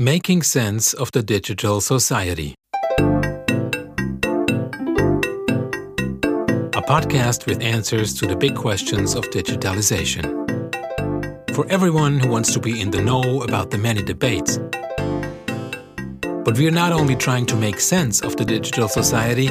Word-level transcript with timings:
Making 0.00 0.44
Sense 0.44 0.92
of 0.92 1.10
the 1.10 1.24
Digital 1.24 1.80
Society. 1.80 2.54
A 6.76 6.82
podcast 6.86 7.46
with 7.46 7.60
answers 7.60 8.14
to 8.20 8.28
the 8.28 8.36
big 8.36 8.54
questions 8.54 9.16
of 9.16 9.24
digitalization. 9.30 10.22
For 11.52 11.66
everyone 11.66 12.20
who 12.20 12.28
wants 12.28 12.52
to 12.52 12.60
be 12.60 12.80
in 12.80 12.92
the 12.92 13.02
know 13.02 13.42
about 13.42 13.72
the 13.72 13.78
many 13.78 14.00
debates. 14.00 14.60
But 16.44 16.56
we 16.56 16.68
are 16.68 16.78
not 16.82 16.92
only 16.92 17.16
trying 17.16 17.46
to 17.46 17.56
make 17.56 17.80
sense 17.80 18.20
of 18.20 18.36
the 18.36 18.44
digital 18.44 18.86
society, 18.86 19.50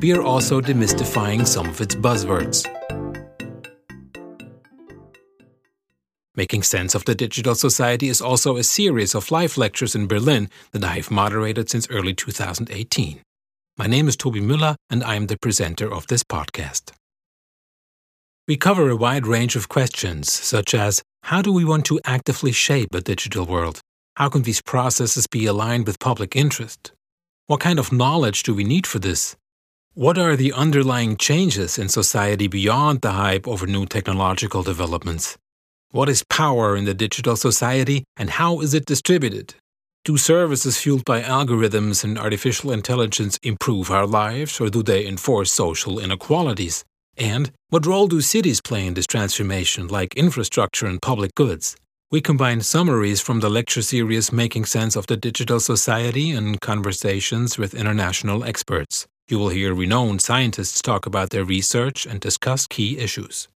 we 0.00 0.12
are 0.12 0.22
also 0.22 0.60
demystifying 0.60 1.44
some 1.44 1.68
of 1.68 1.80
its 1.80 1.96
buzzwords. 1.96 2.64
Making 6.36 6.62
Sense 6.62 6.94
of 6.94 7.04
the 7.06 7.16
Digital 7.16 7.56
Society 7.56 8.08
is 8.08 8.22
also 8.22 8.56
a 8.56 8.62
series 8.62 9.16
of 9.16 9.32
live 9.32 9.58
lectures 9.58 9.96
in 9.96 10.06
Berlin 10.06 10.48
that 10.70 10.84
I 10.84 10.94
have 10.94 11.10
moderated 11.10 11.68
since 11.68 11.90
early 11.90 12.14
2018. 12.14 13.20
My 13.76 13.88
name 13.88 14.06
is 14.06 14.16
Toby 14.16 14.40
Müller, 14.40 14.76
and 14.88 15.02
I 15.02 15.16
am 15.16 15.26
the 15.26 15.36
presenter 15.36 15.92
of 15.92 16.06
this 16.06 16.22
podcast. 16.22 16.92
We 18.46 18.56
cover 18.56 18.88
a 18.88 18.96
wide 18.96 19.26
range 19.26 19.56
of 19.56 19.68
questions, 19.68 20.32
such 20.32 20.72
as 20.72 21.02
how 21.24 21.42
do 21.42 21.52
we 21.52 21.64
want 21.64 21.84
to 21.86 21.98
actively 22.04 22.52
shape 22.52 22.94
a 22.94 23.00
digital 23.00 23.44
world? 23.44 23.80
How 24.14 24.28
can 24.28 24.42
these 24.42 24.62
processes 24.62 25.26
be 25.26 25.46
aligned 25.46 25.88
with 25.88 25.98
public 25.98 26.36
interest? 26.36 26.92
What 27.48 27.58
kind 27.58 27.80
of 27.80 27.92
knowledge 27.92 28.44
do 28.44 28.54
we 28.54 28.62
need 28.62 28.86
for 28.86 29.00
this? 29.00 29.34
What 29.94 30.16
are 30.16 30.36
the 30.36 30.52
underlying 30.52 31.16
changes 31.16 31.76
in 31.76 31.88
society 31.88 32.46
beyond 32.46 33.00
the 33.00 33.10
hype 33.10 33.48
over 33.48 33.66
new 33.66 33.84
technological 33.84 34.62
developments? 34.62 35.36
What 35.92 36.08
is 36.08 36.22
power 36.22 36.76
in 36.76 36.84
the 36.84 36.94
digital 36.94 37.34
society 37.34 38.04
and 38.16 38.30
how 38.30 38.60
is 38.60 38.74
it 38.74 38.86
distributed? 38.86 39.54
Do 40.04 40.16
services 40.16 40.78
fueled 40.78 41.04
by 41.04 41.20
algorithms 41.20 42.04
and 42.04 42.16
artificial 42.16 42.70
intelligence 42.70 43.40
improve 43.42 43.90
our 43.90 44.06
lives 44.06 44.60
or 44.60 44.70
do 44.70 44.84
they 44.84 45.04
enforce 45.04 45.52
social 45.52 45.98
inequalities? 45.98 46.84
And 47.16 47.50
what 47.70 47.86
role 47.86 48.06
do 48.06 48.20
cities 48.20 48.60
play 48.60 48.86
in 48.86 48.94
this 48.94 49.08
transformation, 49.08 49.88
like 49.88 50.14
infrastructure 50.14 50.86
and 50.86 51.02
public 51.02 51.34
goods? 51.34 51.74
We 52.12 52.20
combine 52.20 52.60
summaries 52.60 53.20
from 53.20 53.40
the 53.40 53.50
lecture 53.50 53.82
series 53.82 54.32
Making 54.32 54.66
Sense 54.66 54.94
of 54.94 55.08
the 55.08 55.16
Digital 55.16 55.58
Society 55.58 56.30
and 56.30 56.60
conversations 56.60 57.58
with 57.58 57.74
international 57.74 58.44
experts. 58.44 59.08
You 59.28 59.40
will 59.40 59.48
hear 59.48 59.74
renowned 59.74 60.22
scientists 60.22 60.82
talk 60.82 61.04
about 61.04 61.30
their 61.30 61.44
research 61.44 62.06
and 62.06 62.20
discuss 62.20 62.68
key 62.68 62.96
issues. 62.96 63.48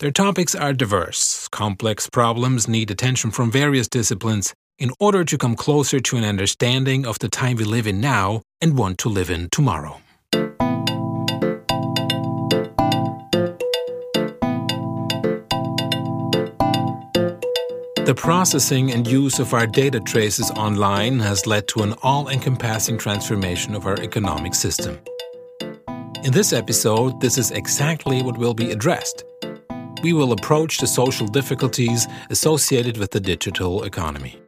Their 0.00 0.10
topics 0.10 0.54
are 0.54 0.72
diverse. 0.72 1.46
Complex 1.48 2.08
problems 2.08 2.66
need 2.66 2.90
attention 2.90 3.30
from 3.30 3.50
various 3.50 3.86
disciplines 3.86 4.54
in 4.78 4.92
order 4.98 5.26
to 5.26 5.36
come 5.36 5.54
closer 5.54 6.00
to 6.00 6.16
an 6.16 6.24
understanding 6.24 7.04
of 7.04 7.18
the 7.18 7.28
time 7.28 7.58
we 7.58 7.64
live 7.64 7.86
in 7.86 8.00
now 8.00 8.40
and 8.62 8.78
want 8.78 8.96
to 9.00 9.10
live 9.10 9.28
in 9.28 9.50
tomorrow. 9.50 10.00
The 18.06 18.14
processing 18.16 18.92
and 18.92 19.06
use 19.06 19.38
of 19.38 19.52
our 19.52 19.66
data 19.66 20.00
traces 20.00 20.50
online 20.52 21.18
has 21.18 21.46
led 21.46 21.68
to 21.68 21.82
an 21.82 21.92
all 22.02 22.30
encompassing 22.30 22.96
transformation 22.96 23.74
of 23.74 23.84
our 23.84 24.00
economic 24.00 24.54
system. 24.54 24.98
In 26.24 26.32
this 26.32 26.54
episode, 26.54 27.20
this 27.20 27.36
is 27.36 27.50
exactly 27.50 28.22
what 28.22 28.38
will 28.38 28.54
be 28.54 28.70
addressed 28.70 29.24
we 30.02 30.12
will 30.12 30.32
approach 30.32 30.78
the 30.78 30.86
social 30.86 31.26
difficulties 31.26 32.06
associated 32.30 32.96
with 32.96 33.10
the 33.10 33.20
digital 33.20 33.84
economy. 33.84 34.38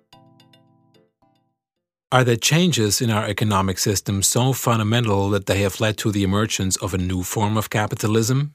Are 2.10 2.24
the 2.24 2.36
changes 2.36 3.00
in 3.00 3.10
our 3.10 3.26
economic 3.26 3.78
system 3.78 4.22
so 4.22 4.52
fundamental 4.52 5.30
that 5.30 5.46
they 5.46 5.62
have 5.62 5.80
led 5.80 5.96
to 5.98 6.12
the 6.12 6.24
emergence 6.24 6.76
of 6.76 6.92
a 6.92 6.98
new 6.98 7.22
form 7.22 7.56
of 7.56 7.70
capitalism? 7.70 8.54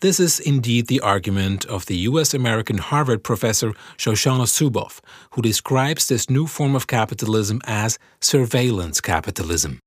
This 0.00 0.20
is 0.20 0.38
indeed 0.38 0.86
the 0.86 1.00
argument 1.00 1.64
of 1.64 1.86
the 1.86 1.96
US 2.08 2.34
American 2.34 2.78
Harvard 2.78 3.24
professor 3.24 3.72
Shoshana 3.96 4.46
Zuboff, 4.46 5.00
who 5.32 5.42
describes 5.42 6.06
this 6.06 6.30
new 6.30 6.46
form 6.46 6.76
of 6.76 6.86
capitalism 6.86 7.60
as 7.64 7.98
surveillance 8.20 9.00
capitalism. 9.00 9.80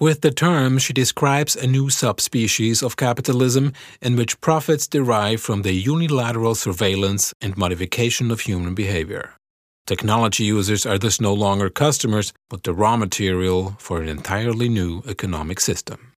With 0.00 0.22
the 0.22 0.30
term, 0.30 0.78
she 0.78 0.94
describes 0.94 1.54
a 1.54 1.66
new 1.66 1.90
subspecies 1.90 2.82
of 2.82 2.96
capitalism 2.96 3.74
in 4.00 4.16
which 4.16 4.40
profits 4.40 4.86
derive 4.86 5.42
from 5.42 5.60
the 5.60 5.74
unilateral 5.74 6.54
surveillance 6.54 7.34
and 7.42 7.54
modification 7.58 8.30
of 8.30 8.40
human 8.40 8.74
behavior. 8.74 9.34
Technology 9.86 10.44
users 10.44 10.86
are 10.86 10.96
thus 10.96 11.20
no 11.20 11.34
longer 11.34 11.68
customers, 11.68 12.32
but 12.48 12.62
the 12.62 12.72
raw 12.72 12.96
material 12.96 13.76
for 13.78 14.00
an 14.00 14.08
entirely 14.08 14.70
new 14.70 15.02
economic 15.06 15.60
system. 15.60 16.12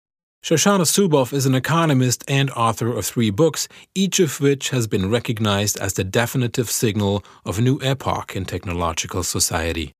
Shoshana 0.45 0.85
Zuboff 0.85 1.33
is 1.33 1.47
an 1.47 1.55
economist 1.55 2.23
and 2.27 2.51
author 2.51 2.95
of 2.95 3.07
three 3.07 3.31
books, 3.31 3.67
each 3.95 4.19
of 4.19 4.39
which 4.39 4.69
has 4.69 4.85
been 4.85 5.09
recognized 5.09 5.79
as 5.79 5.93
the 5.93 6.03
definitive 6.03 6.69
signal 6.69 7.23
of 7.45 7.57
a 7.57 7.63
new 7.63 7.79
epoch 7.81 8.35
in 8.35 8.45
technological 8.45 9.23
society. 9.23 9.91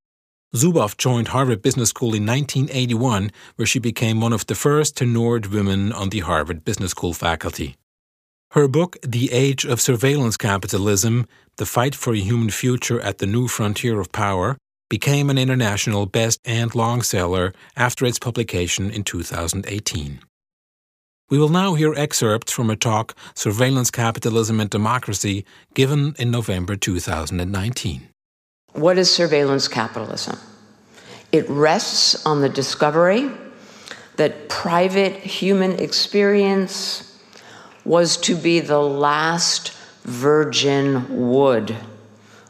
Zuboff 0.53 0.97
joined 0.97 1.29
Harvard 1.29 1.61
Business 1.61 1.89
School 1.89 2.13
in 2.13 2.25
1981, 2.25 3.31
where 3.55 3.65
she 3.65 3.79
became 3.79 4.19
one 4.19 4.33
of 4.33 4.45
the 4.47 4.55
first 4.55 4.97
tenured 4.97 5.47
women 5.47 5.93
on 5.93 6.09
the 6.09 6.19
Harvard 6.19 6.65
Business 6.65 6.91
School 6.91 7.13
faculty. 7.13 7.77
Her 8.51 8.67
book, 8.67 8.97
The 9.01 9.31
Age 9.31 9.63
of 9.63 9.79
Surveillance 9.79 10.35
Capitalism 10.35 11.25
The 11.55 11.65
Fight 11.65 11.95
for 11.95 12.13
a 12.13 12.19
Human 12.19 12.49
Future 12.49 12.99
at 12.99 13.19
the 13.19 13.25
New 13.25 13.47
Frontier 13.47 14.01
of 14.01 14.11
Power, 14.11 14.57
became 14.89 15.29
an 15.29 15.37
international 15.37 16.05
best 16.05 16.37
and 16.43 16.75
long 16.75 17.01
seller 17.01 17.53
after 17.77 18.05
its 18.05 18.19
publication 18.19 18.91
in 18.91 19.03
2018. 19.03 20.19
We 21.29 21.39
will 21.39 21.47
now 21.47 21.75
hear 21.75 21.93
excerpts 21.93 22.51
from 22.51 22.69
a 22.69 22.75
talk, 22.75 23.15
Surveillance 23.35 23.89
Capitalism 23.89 24.59
and 24.59 24.69
Democracy, 24.69 25.45
given 25.73 26.13
in 26.19 26.29
November 26.29 26.75
2019. 26.75 28.10
What 28.73 28.97
is 28.97 29.13
surveillance 29.13 29.67
capitalism? 29.67 30.39
It 31.31 31.49
rests 31.49 32.25
on 32.25 32.41
the 32.41 32.49
discovery 32.49 33.29
that 34.15 34.49
private 34.49 35.15
human 35.15 35.79
experience 35.79 37.19
was 37.85 38.17
to 38.17 38.35
be 38.35 38.59
the 38.59 38.79
last 38.79 39.71
virgin 40.03 41.29
wood 41.29 41.75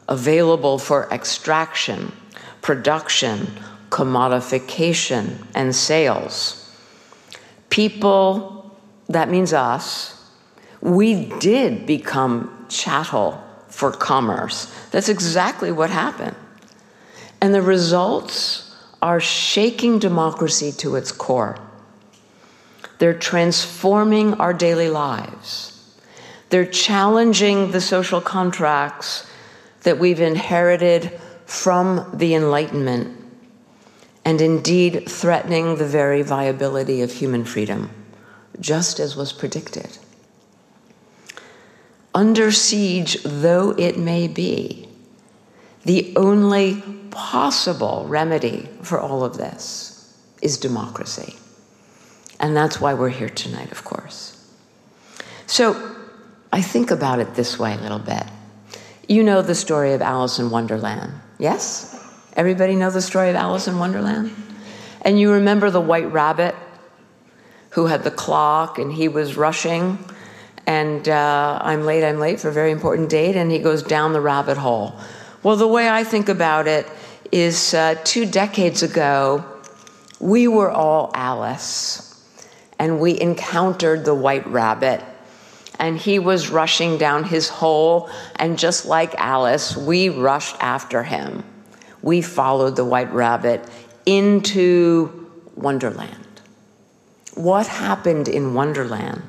available 0.08 0.78
for 0.78 1.08
extraction, 1.10 2.12
production, 2.60 3.46
commodification, 3.90 5.46
and 5.54 5.74
sales. 5.74 6.58
People, 7.70 8.76
that 9.08 9.28
means 9.28 9.52
us, 9.52 10.22
we 10.80 11.26
did 11.38 11.86
become 11.86 12.66
chattel 12.68 13.42
for 13.72 13.90
commerce. 13.90 14.72
That's 14.90 15.08
exactly 15.08 15.72
what 15.72 15.90
happened. 15.90 16.36
And 17.40 17.54
the 17.54 17.62
results 17.62 18.76
are 19.00 19.18
shaking 19.18 19.98
democracy 19.98 20.70
to 20.72 20.94
its 20.94 21.10
core. 21.10 21.58
They're 22.98 23.18
transforming 23.18 24.34
our 24.34 24.52
daily 24.52 24.90
lives. 24.90 25.96
They're 26.50 26.66
challenging 26.66 27.72
the 27.72 27.80
social 27.80 28.20
contracts 28.20 29.26
that 29.82 29.98
we've 29.98 30.20
inherited 30.20 31.18
from 31.46 32.10
the 32.14 32.34
Enlightenment, 32.34 33.18
and 34.24 34.40
indeed 34.40 35.08
threatening 35.08 35.76
the 35.76 35.86
very 35.86 36.22
viability 36.22 37.00
of 37.00 37.10
human 37.10 37.44
freedom, 37.44 37.90
just 38.60 39.00
as 39.00 39.16
was 39.16 39.32
predicted 39.32 39.98
under 42.14 42.50
siege 42.52 43.22
though 43.22 43.70
it 43.70 43.98
may 43.98 44.28
be, 44.28 44.88
the 45.84 46.12
only 46.16 46.82
possible 47.10 48.04
remedy 48.08 48.68
for 48.82 49.00
all 49.00 49.24
of 49.24 49.36
this 49.36 50.16
is 50.40 50.58
democracy. 50.58 51.34
And 52.40 52.56
that's 52.56 52.80
why 52.80 52.94
we're 52.94 53.08
here 53.08 53.28
tonight, 53.28 53.70
of 53.70 53.84
course. 53.84 54.38
So 55.46 55.96
I 56.52 56.60
think 56.60 56.90
about 56.90 57.20
it 57.20 57.34
this 57.34 57.58
way 57.58 57.74
a 57.74 57.78
little 57.78 57.98
bit. 57.98 58.24
You 59.08 59.22
know 59.22 59.42
the 59.42 59.54
story 59.54 59.92
of 59.92 60.02
Alice 60.02 60.38
in 60.38 60.50
Wonderland, 60.50 61.12
yes? 61.38 61.88
Everybody 62.34 62.74
know 62.74 62.90
the 62.90 63.02
story 63.02 63.30
of 63.30 63.36
Alice 63.36 63.68
in 63.68 63.78
Wonderland? 63.78 64.34
And 65.02 65.18
you 65.20 65.32
remember 65.32 65.70
the 65.70 65.80
white 65.80 66.10
rabbit 66.10 66.54
who 67.70 67.86
had 67.86 68.04
the 68.04 68.10
clock 68.10 68.78
and 68.78 68.92
he 68.92 69.08
was 69.08 69.36
rushing 69.36 69.98
and 70.66 71.08
uh, 71.08 71.58
I'm 71.60 71.84
late, 71.84 72.04
I'm 72.04 72.18
late 72.18 72.40
for 72.40 72.48
a 72.48 72.52
very 72.52 72.70
important 72.70 73.10
date, 73.10 73.36
and 73.36 73.50
he 73.50 73.58
goes 73.58 73.82
down 73.82 74.12
the 74.12 74.20
rabbit 74.20 74.56
hole. 74.56 74.94
Well, 75.42 75.56
the 75.56 75.66
way 75.66 75.88
I 75.88 76.04
think 76.04 76.28
about 76.28 76.68
it 76.68 76.86
is 77.32 77.74
uh, 77.74 77.96
two 78.04 78.26
decades 78.26 78.82
ago, 78.82 79.44
we 80.20 80.46
were 80.46 80.70
all 80.70 81.10
Alice, 81.14 82.24
and 82.78 83.00
we 83.00 83.20
encountered 83.20 84.04
the 84.04 84.14
white 84.14 84.46
rabbit. 84.46 85.02
And 85.80 85.98
he 85.98 86.20
was 86.20 86.48
rushing 86.50 86.96
down 86.96 87.24
his 87.24 87.48
hole, 87.48 88.08
and 88.36 88.56
just 88.56 88.86
like 88.86 89.14
Alice, 89.16 89.76
we 89.76 90.10
rushed 90.10 90.56
after 90.60 91.02
him. 91.02 91.42
we 92.02 92.20
followed 92.20 92.76
the 92.76 92.84
white 92.84 93.12
rabbit 93.12 93.64
into 94.04 95.28
Wonderland. 95.54 96.40
What 97.34 97.66
happened 97.66 98.28
in 98.28 98.54
Wonderland? 98.54 99.22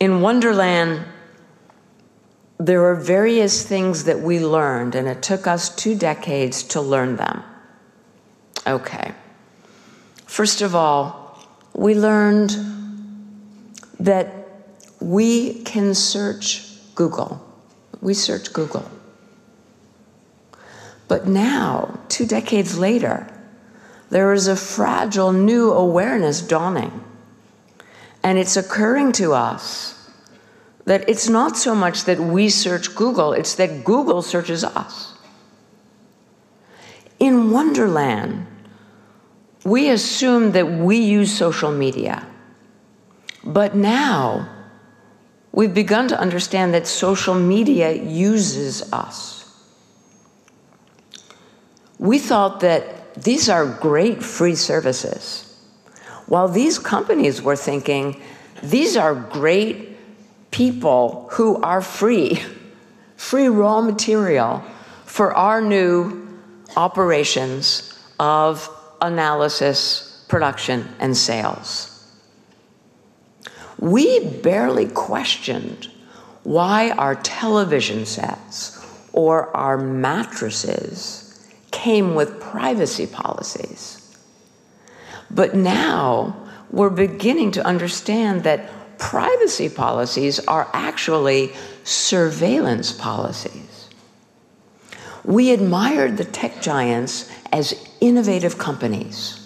In 0.00 0.20
Wonderland, 0.20 1.04
there 2.58 2.80
were 2.80 2.94
various 2.94 3.64
things 3.66 4.04
that 4.04 4.20
we 4.20 4.40
learned, 4.40 4.94
and 4.94 5.08
it 5.08 5.22
took 5.22 5.46
us 5.46 5.74
two 5.74 5.96
decades 5.96 6.62
to 6.64 6.80
learn 6.80 7.16
them. 7.16 7.42
Okay. 8.66 9.12
First 10.26 10.60
of 10.60 10.74
all, 10.74 11.46
we 11.74 11.94
learned 11.94 12.56
that 14.00 14.34
we 15.00 15.62
can 15.62 15.94
search 15.94 16.64
Google. 16.94 17.44
We 18.00 18.14
search 18.14 18.52
Google. 18.52 18.88
But 21.08 21.26
now, 21.26 22.00
two 22.08 22.26
decades 22.26 22.78
later, 22.78 23.26
there 24.10 24.32
is 24.32 24.46
a 24.46 24.56
fragile 24.56 25.32
new 25.32 25.72
awareness 25.72 26.40
dawning. 26.42 27.04
And 28.28 28.38
it's 28.38 28.58
occurring 28.58 29.12
to 29.12 29.32
us 29.32 29.94
that 30.84 31.08
it's 31.08 31.30
not 31.30 31.56
so 31.56 31.74
much 31.74 32.04
that 32.04 32.20
we 32.20 32.50
search 32.50 32.94
Google, 32.94 33.32
it's 33.32 33.54
that 33.54 33.84
Google 33.84 34.20
searches 34.20 34.62
us. 34.64 35.14
In 37.18 37.50
Wonderland, 37.50 38.46
we 39.64 39.88
assume 39.88 40.52
that 40.52 40.68
we 40.70 40.98
use 40.98 41.34
social 41.34 41.72
media. 41.72 42.26
But 43.44 43.74
now, 43.74 44.46
we've 45.50 45.72
begun 45.72 46.08
to 46.08 46.20
understand 46.20 46.74
that 46.74 46.86
social 46.86 47.34
media 47.34 47.92
uses 47.92 48.92
us. 48.92 49.50
We 51.98 52.18
thought 52.18 52.60
that 52.60 53.14
these 53.14 53.48
are 53.48 53.64
great 53.64 54.22
free 54.22 54.54
services. 54.54 55.47
While 56.28 56.48
these 56.48 56.78
companies 56.78 57.42
were 57.42 57.56
thinking, 57.56 58.20
these 58.62 58.96
are 58.96 59.14
great 59.14 59.96
people 60.50 61.28
who 61.32 61.60
are 61.62 61.80
free, 61.80 62.42
free 63.16 63.48
raw 63.48 63.80
material 63.80 64.62
for 65.04 65.34
our 65.34 65.60
new 65.60 66.38
operations 66.76 67.98
of 68.20 68.68
analysis, 69.00 70.24
production, 70.28 70.86
and 71.00 71.16
sales. 71.16 71.94
We 73.78 74.26
barely 74.42 74.86
questioned 74.86 75.88
why 76.42 76.90
our 76.90 77.14
television 77.14 78.04
sets 78.04 78.84
or 79.12 79.56
our 79.56 79.78
mattresses 79.78 81.48
came 81.70 82.14
with 82.14 82.40
privacy 82.40 83.06
policies. 83.06 83.97
But 85.30 85.54
now 85.54 86.36
we're 86.70 86.90
beginning 86.90 87.52
to 87.52 87.66
understand 87.66 88.44
that 88.44 88.98
privacy 88.98 89.68
policies 89.68 90.40
are 90.46 90.68
actually 90.72 91.52
surveillance 91.84 92.92
policies. 92.92 93.88
We 95.24 95.52
admired 95.52 96.16
the 96.16 96.24
tech 96.24 96.62
giants 96.62 97.30
as 97.52 97.74
innovative 98.00 98.58
companies. 98.58 99.44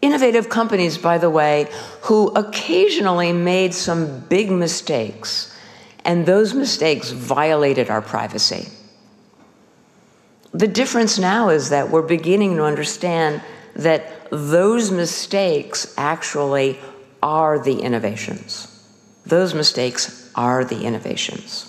Innovative 0.00 0.48
companies, 0.48 0.98
by 0.98 1.18
the 1.18 1.30
way, 1.30 1.68
who 2.02 2.28
occasionally 2.28 3.32
made 3.32 3.72
some 3.72 4.20
big 4.20 4.50
mistakes, 4.50 5.56
and 6.04 6.26
those 6.26 6.54
mistakes 6.54 7.10
violated 7.10 7.88
our 7.88 8.02
privacy. 8.02 8.68
The 10.52 10.68
difference 10.68 11.18
now 11.18 11.48
is 11.48 11.70
that 11.70 11.88
we're 11.88 12.02
beginning 12.02 12.56
to 12.56 12.64
understand 12.64 13.42
that 13.74 14.28
those 14.30 14.90
mistakes 14.90 15.94
actually 15.96 16.78
are 17.22 17.58
the 17.58 17.80
innovations. 17.80 18.68
Those 19.24 19.54
mistakes 19.54 20.30
are 20.34 20.64
the 20.64 20.82
innovations. 20.82 21.68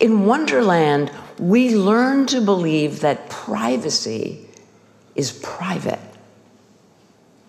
In 0.00 0.26
Wonderland, 0.26 1.10
we 1.38 1.74
learn 1.76 2.26
to 2.26 2.40
believe 2.40 3.00
that 3.00 3.30
privacy 3.30 4.46
is 5.14 5.32
private. 5.32 5.98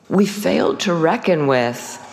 We 0.10 0.26
failed 0.26 0.80
to 0.82 0.94
reckon 0.94 1.48
with 1.48 2.06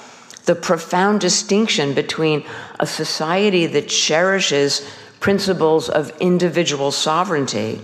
the 0.45 0.55
profound 0.55 1.21
distinction 1.21 1.95
between 1.95 2.45
a 2.79 2.87
society 2.87 3.67
that 3.67 3.89
cherishes 3.89 4.89
principles 5.19 5.89
of 5.89 6.13
individual 6.21 6.93
sovereignty 6.93 7.81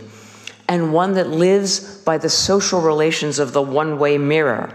and 0.72 0.90
one 0.90 1.12
that 1.12 1.28
lives 1.28 1.98
by 1.98 2.16
the 2.16 2.30
social 2.30 2.80
relations 2.80 3.38
of 3.38 3.52
the 3.52 3.60
one 3.60 3.98
way 3.98 4.16
mirror. 4.16 4.74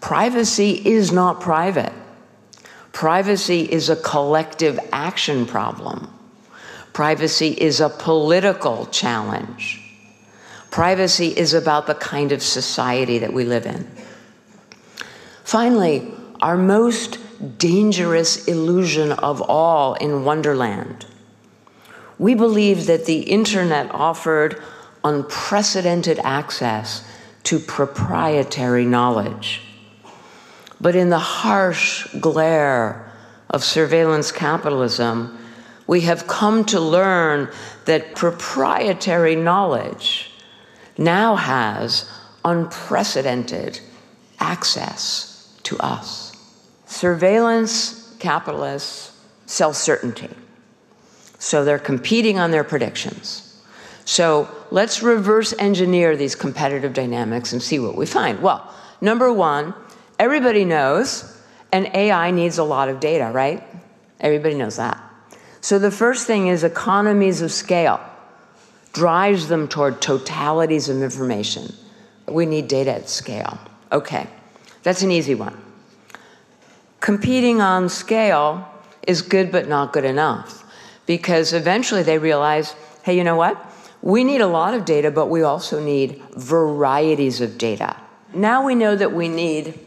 Privacy 0.00 0.70
is 0.86 1.10
not 1.10 1.40
private. 1.40 1.92
Privacy 2.92 3.62
is 3.62 3.90
a 3.90 3.96
collective 3.96 4.78
action 4.92 5.46
problem. 5.46 6.08
Privacy 6.92 7.48
is 7.48 7.80
a 7.80 7.88
political 7.88 8.86
challenge. 8.86 9.82
Privacy 10.70 11.36
is 11.36 11.54
about 11.54 11.88
the 11.88 11.96
kind 11.96 12.30
of 12.30 12.40
society 12.40 13.18
that 13.18 13.32
we 13.32 13.44
live 13.44 13.66
in. 13.66 13.84
Finally, 15.42 16.08
our 16.40 16.56
most 16.56 17.18
dangerous 17.58 18.46
illusion 18.46 19.10
of 19.10 19.42
all 19.42 19.94
in 19.94 20.24
Wonderland. 20.24 21.04
We 22.18 22.34
believe 22.34 22.86
that 22.86 23.06
the 23.06 23.20
internet 23.20 23.94
offered 23.94 24.60
unprecedented 25.04 26.18
access 26.24 27.08
to 27.44 27.58
proprietary 27.58 28.84
knowledge. 28.84 29.62
But 30.80 30.96
in 30.96 31.08
the 31.10 31.18
harsh 31.18 32.06
glare 32.20 33.10
of 33.50 33.64
surveillance 33.64 34.32
capitalism, 34.32 35.38
we 35.86 36.02
have 36.02 36.26
come 36.26 36.64
to 36.66 36.80
learn 36.80 37.50
that 37.86 38.14
proprietary 38.14 39.34
knowledge 39.36 40.30
now 40.98 41.36
has 41.36 42.10
unprecedented 42.44 43.80
access 44.40 45.58
to 45.62 45.78
us. 45.78 46.32
Surveillance 46.86 48.14
capitalists 48.18 49.12
sell 49.46 49.72
certainty. 49.72 50.30
So 51.38 51.64
they're 51.64 51.78
competing 51.78 52.38
on 52.38 52.50
their 52.50 52.64
predictions. 52.64 53.44
So 54.04 54.48
let's 54.70 55.02
reverse 55.02 55.54
engineer 55.58 56.16
these 56.16 56.34
competitive 56.34 56.92
dynamics 56.92 57.52
and 57.52 57.62
see 57.62 57.78
what 57.78 57.96
we 57.96 58.06
find. 58.06 58.40
Well, 58.42 58.72
number 59.00 59.32
one, 59.32 59.74
everybody 60.18 60.64
knows 60.64 61.36
an 61.72 61.88
AI 61.94 62.30
needs 62.30 62.58
a 62.58 62.64
lot 62.64 62.88
of 62.88 63.00
data, 63.00 63.30
right? 63.32 63.62
Everybody 64.20 64.54
knows 64.54 64.76
that. 64.76 64.98
So 65.60 65.78
the 65.78 65.90
first 65.90 66.26
thing 66.26 66.48
is 66.48 66.64
economies 66.64 67.42
of 67.42 67.52
scale 67.52 68.00
drives 68.92 69.48
them 69.48 69.68
toward 69.68 70.00
totalities 70.00 70.88
of 70.88 71.02
information. 71.02 71.72
We 72.26 72.46
need 72.46 72.68
data 72.68 72.94
at 72.94 73.08
scale. 73.08 73.58
Okay, 73.92 74.26
that's 74.82 75.02
an 75.02 75.10
easy 75.10 75.34
one. 75.34 75.56
Competing 77.00 77.60
on 77.60 77.88
scale 77.88 78.66
is 79.06 79.22
good 79.22 79.52
but 79.52 79.68
not 79.68 79.92
good 79.92 80.04
enough 80.04 80.64
because 81.08 81.54
eventually 81.54 82.04
they 82.04 82.18
realize 82.18 82.76
hey, 83.02 83.16
you 83.16 83.24
know 83.24 83.36
what? 83.36 83.56
We 84.02 84.22
need 84.22 84.42
a 84.42 84.46
lot 84.46 84.74
of 84.74 84.84
data, 84.84 85.10
but 85.10 85.26
we 85.30 85.42
also 85.42 85.82
need 85.82 86.22
varieties 86.36 87.40
of 87.40 87.56
data. 87.56 87.96
Now 88.34 88.66
we 88.66 88.74
know 88.74 88.94
that 88.94 89.12
we 89.12 89.28
need 89.28 89.80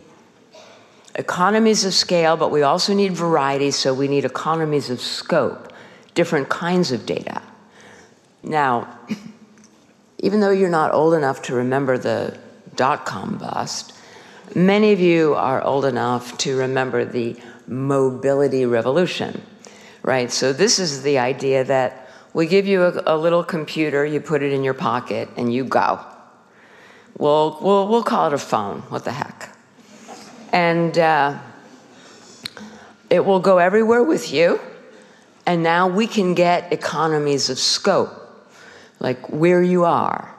economies 1.14 1.86
of 1.86 1.94
scale, 1.94 2.36
but 2.36 2.50
we 2.50 2.64
also 2.64 2.96
need 2.96 3.14
variety, 3.14 3.70
so 3.70 3.94
we 3.94 4.08
need 4.08 4.26
economies 4.26 4.90
of 4.90 5.00
scope, 5.00 5.72
different 6.16 6.50
kinds 6.50 6.92
of 6.92 7.06
data. 7.06 7.44
Now, 8.42 8.98
even 10.18 10.40
though 10.40 10.50
you're 10.50 10.70
not 10.70 10.92
old 10.94 11.14
enough 11.14 11.44
to 11.44 11.54
remember 11.54 12.00
the 12.00 12.38
dot 12.76 13.06
com 13.06 13.38
bust, 13.38 13.94
many 14.56 14.94
of 14.94 15.00
you 15.00 15.36
are 15.36 15.62
old 15.64 15.86
enough 15.86 16.36
to 16.40 16.58
remember 16.58 17.06
the 17.06 17.38
mobility 17.68 18.66
revolution, 18.66 19.44
right? 20.04 20.32
So, 20.32 20.54
this 20.54 20.80
is 20.80 21.04
the 21.04 21.20
idea 21.20 21.64
that 21.64 22.10
we 22.34 22.48
give 22.48 22.66
you 22.66 22.84
a, 22.84 23.16
a 23.16 23.18
little 23.18 23.44
computer, 23.44 24.06
you 24.06 24.22
put 24.22 24.42
it 24.42 24.54
in 24.54 24.64
your 24.64 24.74
pocket, 24.74 25.30
and 25.38 25.54
you 25.54 25.64
go. 25.64 26.00
We'll, 27.18 27.60
we'll, 27.62 27.88
we'll 27.88 28.04
call 28.04 28.28
it 28.28 28.34
a 28.34 28.38
phone. 28.38 28.82
What 28.84 29.04
the 29.04 29.12
heck? 29.12 29.56
And 30.52 30.98
uh, 30.98 31.40
it 33.10 33.26
will 33.26 33.40
go 33.40 33.58
everywhere 33.58 34.04
with 34.04 34.32
you. 34.32 34.60
And 35.46 35.64
now 35.64 35.88
we 35.88 36.08
can 36.08 36.34
get 36.34 36.72
economies 36.72 37.50
of 37.50 37.60
scope, 37.60 38.12
like 39.00 39.30
where 39.30 39.62
you 39.62 39.84
are 39.86 40.34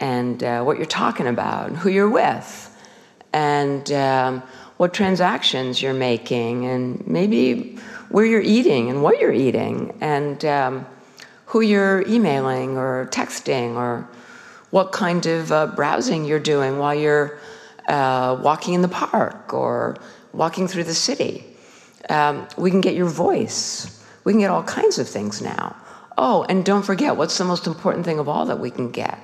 and 0.00 0.42
uh, 0.42 0.62
what 0.62 0.76
you're 0.76 0.86
talking 0.86 1.26
about, 1.26 1.68
and 1.68 1.76
who 1.76 1.88
you're 1.88 2.08
with, 2.08 2.76
and 3.32 3.90
um, 3.92 4.42
what 4.76 4.92
transactions 4.92 5.80
you're 5.80 5.94
making, 5.94 6.66
and 6.66 7.06
maybe 7.06 7.78
where 8.08 8.24
you're 8.24 8.40
eating 8.40 8.90
and 8.90 9.02
what 9.02 9.20
you're 9.20 9.32
eating, 9.32 9.96
and 10.00 10.44
um, 10.44 10.86
who 11.46 11.60
you're 11.60 12.06
emailing 12.06 12.76
or 12.76 13.08
texting 13.10 13.76
or 13.76 14.08
what 14.70 14.92
kind 14.92 15.26
of 15.26 15.52
uh, 15.52 15.66
browsing 15.68 16.24
you're 16.24 16.40
doing 16.40 16.78
while 16.78 16.94
you're 16.94 17.38
uh, 17.88 18.38
walking 18.42 18.74
in 18.74 18.82
the 18.82 18.88
park 18.88 19.54
or 19.54 19.96
walking 20.32 20.68
through 20.68 20.84
the 20.84 20.94
city. 20.94 21.44
Um, 22.10 22.46
we 22.56 22.70
can 22.70 22.80
get 22.80 22.94
your 22.94 23.08
voice. 23.08 24.04
We 24.24 24.32
can 24.32 24.40
get 24.40 24.50
all 24.50 24.62
kinds 24.64 24.98
of 24.98 25.08
things 25.08 25.40
now. 25.40 25.76
Oh, 26.18 26.44
and 26.48 26.64
don't 26.64 26.82
forget 26.82 27.16
what's 27.16 27.36
the 27.38 27.44
most 27.44 27.66
important 27.66 28.04
thing 28.04 28.18
of 28.18 28.28
all 28.28 28.46
that 28.46 28.58
we 28.58 28.70
can 28.70 28.90
get 28.90 29.18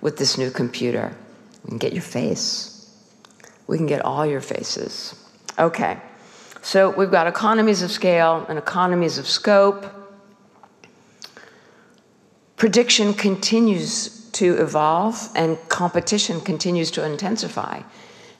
with 0.00 0.18
this 0.18 0.38
new 0.38 0.50
computer? 0.50 1.16
We 1.64 1.70
can 1.70 1.78
get 1.78 1.92
your 1.92 2.02
face. 2.02 2.90
We 3.66 3.76
can 3.76 3.86
get 3.86 4.04
all 4.04 4.24
your 4.24 4.40
faces. 4.40 5.14
Okay, 5.58 5.98
so 6.66 6.90
we've 6.90 7.12
got 7.12 7.28
economies 7.28 7.82
of 7.82 7.92
scale 7.92 8.44
and 8.48 8.58
economies 8.58 9.18
of 9.18 9.28
scope. 9.28 9.86
Prediction 12.56 13.14
continues 13.14 14.28
to 14.32 14.56
evolve 14.60 15.28
and 15.36 15.56
competition 15.68 16.40
continues 16.40 16.90
to 16.90 17.04
intensify. 17.04 17.82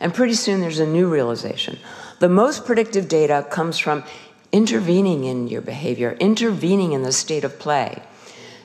And 0.01 0.13
pretty 0.13 0.35
soon 0.35 0.61
there's 0.61 0.81
a 0.81 0.87
new 0.87 1.09
realization. 1.09 1.79
The 2.19 2.29
most 2.29 2.67
predictive 2.67 3.07
data 3.07 3.47
comes 3.49 3.79
from 3.79 4.03
intervening 4.51 5.23
in 5.23 5.47
your 5.47 5.63
behavior, 5.63 6.17
intervening 6.19 6.95
in 6.95 7.05
the 7.05 7.13
state 7.13 7.45
of 7.45 7.61
play, 7.61 8.03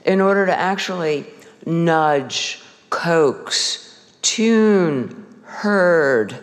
in 0.04 0.22
order 0.22 0.48
to 0.48 0.60
actually 0.60 1.28
nudge, 1.68 2.64
coax, 2.90 4.12
tune, 4.24 5.24
herd 5.44 6.36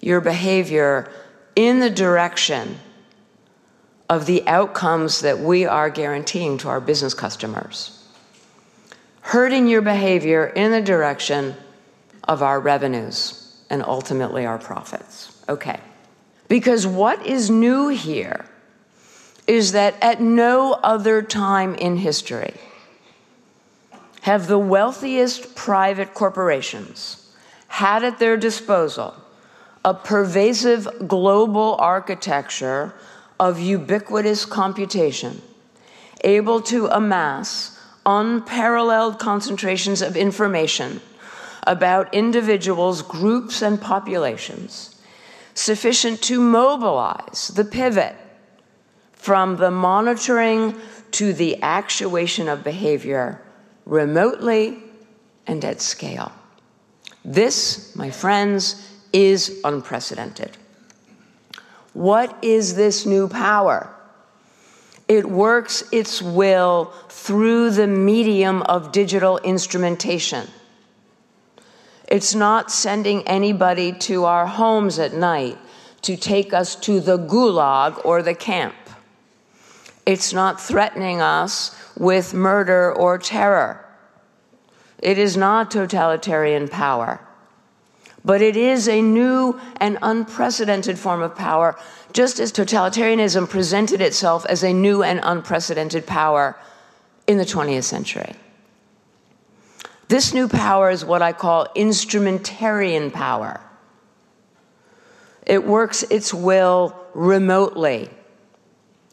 your 0.00 0.20
behavior 0.20 1.10
in 1.60 1.78
the 1.78 1.90
direction 1.90 2.78
of 4.08 4.24
the 4.24 4.48
outcomes 4.48 5.20
that 5.20 5.38
we 5.38 5.66
are 5.66 5.90
guaranteeing 5.90 6.56
to 6.56 6.66
our 6.66 6.80
business 6.80 7.12
customers. 7.12 8.02
Hurting 9.20 9.66
your 9.66 9.82
behavior 9.82 10.46
in 10.46 10.70
the 10.70 10.80
direction 10.80 11.54
of 12.24 12.42
our 12.42 12.58
revenues 12.58 13.62
and 13.68 13.82
ultimately 13.82 14.46
our 14.46 14.56
profits. 14.56 15.38
Okay. 15.50 15.78
Because 16.48 16.86
what 16.86 17.26
is 17.26 17.50
new 17.50 17.88
here 17.88 18.46
is 19.46 19.72
that 19.72 19.96
at 20.00 20.18
no 20.18 20.72
other 20.72 21.20
time 21.20 21.74
in 21.74 21.98
history 21.98 22.54
have 24.22 24.46
the 24.46 24.58
wealthiest 24.58 25.54
private 25.54 26.14
corporations 26.14 27.30
had 27.68 28.02
at 28.02 28.18
their 28.18 28.38
disposal 28.38 29.14
a 29.84 29.94
pervasive 29.94 31.08
global 31.08 31.76
architecture 31.78 32.94
of 33.38 33.58
ubiquitous 33.58 34.44
computation, 34.44 35.40
able 36.22 36.60
to 36.60 36.86
amass 36.88 37.78
unparalleled 38.04 39.18
concentrations 39.18 40.02
of 40.02 40.16
information 40.16 41.00
about 41.66 42.12
individuals, 42.14 43.02
groups, 43.02 43.62
and 43.62 43.80
populations 43.80 44.96
sufficient 45.54 46.22
to 46.22 46.40
mobilize 46.40 47.48
the 47.54 47.64
pivot 47.64 48.16
from 49.12 49.56
the 49.56 49.70
monitoring 49.70 50.74
to 51.10 51.32
the 51.32 51.60
actuation 51.62 52.48
of 52.48 52.64
behavior 52.64 53.42
remotely 53.84 54.78
and 55.46 55.64
at 55.64 55.80
scale. 55.80 56.32
This, 57.24 57.94
my 57.94 58.10
friends, 58.10 58.89
is 59.12 59.60
unprecedented. 59.64 60.56
What 61.92 62.36
is 62.42 62.76
this 62.76 63.04
new 63.06 63.28
power? 63.28 63.92
It 65.08 65.28
works 65.28 65.82
its 65.90 66.22
will 66.22 66.92
through 67.08 67.70
the 67.70 67.88
medium 67.88 68.62
of 68.62 68.92
digital 68.92 69.38
instrumentation. 69.38 70.46
It's 72.06 72.34
not 72.34 72.70
sending 72.70 73.26
anybody 73.26 73.92
to 73.92 74.24
our 74.24 74.46
homes 74.46 74.98
at 74.98 75.12
night 75.14 75.58
to 76.02 76.16
take 76.16 76.52
us 76.52 76.76
to 76.76 77.00
the 77.00 77.18
gulag 77.18 78.04
or 78.04 78.22
the 78.22 78.34
camp. 78.34 78.74
It's 80.06 80.32
not 80.32 80.60
threatening 80.60 81.20
us 81.20 81.76
with 81.96 82.32
murder 82.32 82.92
or 82.92 83.18
terror. 83.18 83.84
It 84.98 85.18
is 85.18 85.36
not 85.36 85.70
totalitarian 85.70 86.68
power. 86.68 87.20
But 88.24 88.42
it 88.42 88.56
is 88.56 88.88
a 88.88 89.00
new 89.00 89.58
and 89.76 89.98
unprecedented 90.02 90.98
form 90.98 91.22
of 91.22 91.34
power, 91.34 91.78
just 92.12 92.38
as 92.38 92.52
totalitarianism 92.52 93.48
presented 93.48 94.00
itself 94.00 94.44
as 94.46 94.62
a 94.62 94.72
new 94.72 95.02
and 95.02 95.20
unprecedented 95.22 96.06
power 96.06 96.56
in 97.26 97.38
the 97.38 97.44
20th 97.44 97.84
century. 97.84 98.34
This 100.08 100.34
new 100.34 100.48
power 100.48 100.90
is 100.90 101.04
what 101.04 101.22
I 101.22 101.32
call 101.32 101.68
instrumentarian 101.76 103.12
power. 103.12 103.60
It 105.46 105.64
works 105.64 106.02
its 106.04 106.34
will 106.34 106.96
remotely. 107.14 108.10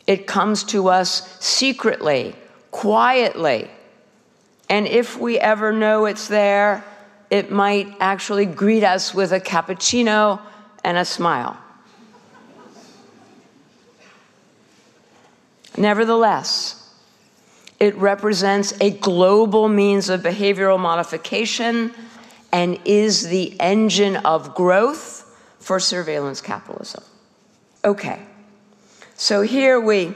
It 0.07 0.25
comes 0.25 0.63
to 0.65 0.87
us 0.89 1.37
secretly, 1.39 2.35
quietly. 2.71 3.69
And 4.69 4.87
if 4.87 5.17
we 5.19 5.37
ever 5.37 5.71
know 5.71 6.05
it's 6.05 6.27
there, 6.27 6.83
it 7.29 7.51
might 7.51 7.95
actually 7.99 8.45
greet 8.45 8.83
us 8.83 9.13
with 9.13 9.31
a 9.31 9.39
cappuccino 9.39 10.41
and 10.83 10.97
a 10.97 11.05
smile. 11.05 11.57
Nevertheless, 15.75 16.77
it 17.79 17.95
represents 17.95 18.73
a 18.81 18.91
global 18.91 19.69
means 19.69 20.09
of 20.09 20.21
behavioral 20.21 20.79
modification 20.79 21.93
and 22.51 22.79
is 22.85 23.27
the 23.27 23.59
engine 23.59 24.15
of 24.17 24.55
growth 24.55 25.23
for 25.59 25.79
surveillance 25.79 26.41
capitalism. 26.41 27.03
Okay, 27.85 28.19
so 29.15 29.41
here 29.41 29.79
we 29.79 30.15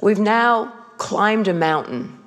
we've 0.00 0.18
now 0.18 0.72
climbed 0.98 1.48
a 1.48 1.54
mountain. 1.54 2.18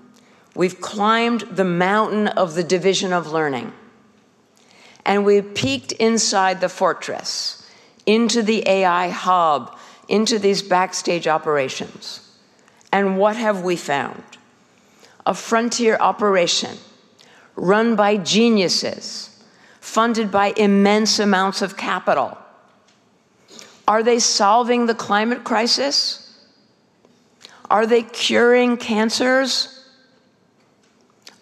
We've 0.56 0.80
climbed 0.80 1.42
the 1.42 1.66
mountain 1.66 2.30
of 2.30 2.56
the 2.56 2.64
division 2.64 3.12
of 3.12 3.32
learning. 3.32 3.74
And 5.06 5.26
we've 5.26 5.54
peeked 5.54 5.92
inside 5.92 6.62
the 6.62 6.70
fortress, 6.70 7.70
into 8.06 8.42
the 8.42 8.68
AI 8.68 9.10
hub, 9.10 9.78
into 10.08 10.40
these 10.40 10.64
backstage 10.64 11.28
operations. 11.28 12.22
And 12.92 13.18
what 13.18 13.36
have 13.36 13.62
we 13.62 13.76
found? 13.76 14.24
A 15.26 15.34
frontier 15.34 15.98
operation 16.00 16.78
run 17.56 17.96
by 17.96 18.18
geniuses, 18.18 19.44
funded 19.82 20.32
by 20.32 20.54
immense 20.56 21.20
amounts 21.20 21.62
of 21.62 21.78
capital. 21.78 22.38
Are 23.88 24.04
they 24.04 24.20
solving 24.20 24.86
the 24.86 24.96
climate 24.96 25.44
crisis? 25.44 26.22
Are 27.70 27.86
they 27.86 28.04
curing 28.04 28.78
cancers? 28.78 29.75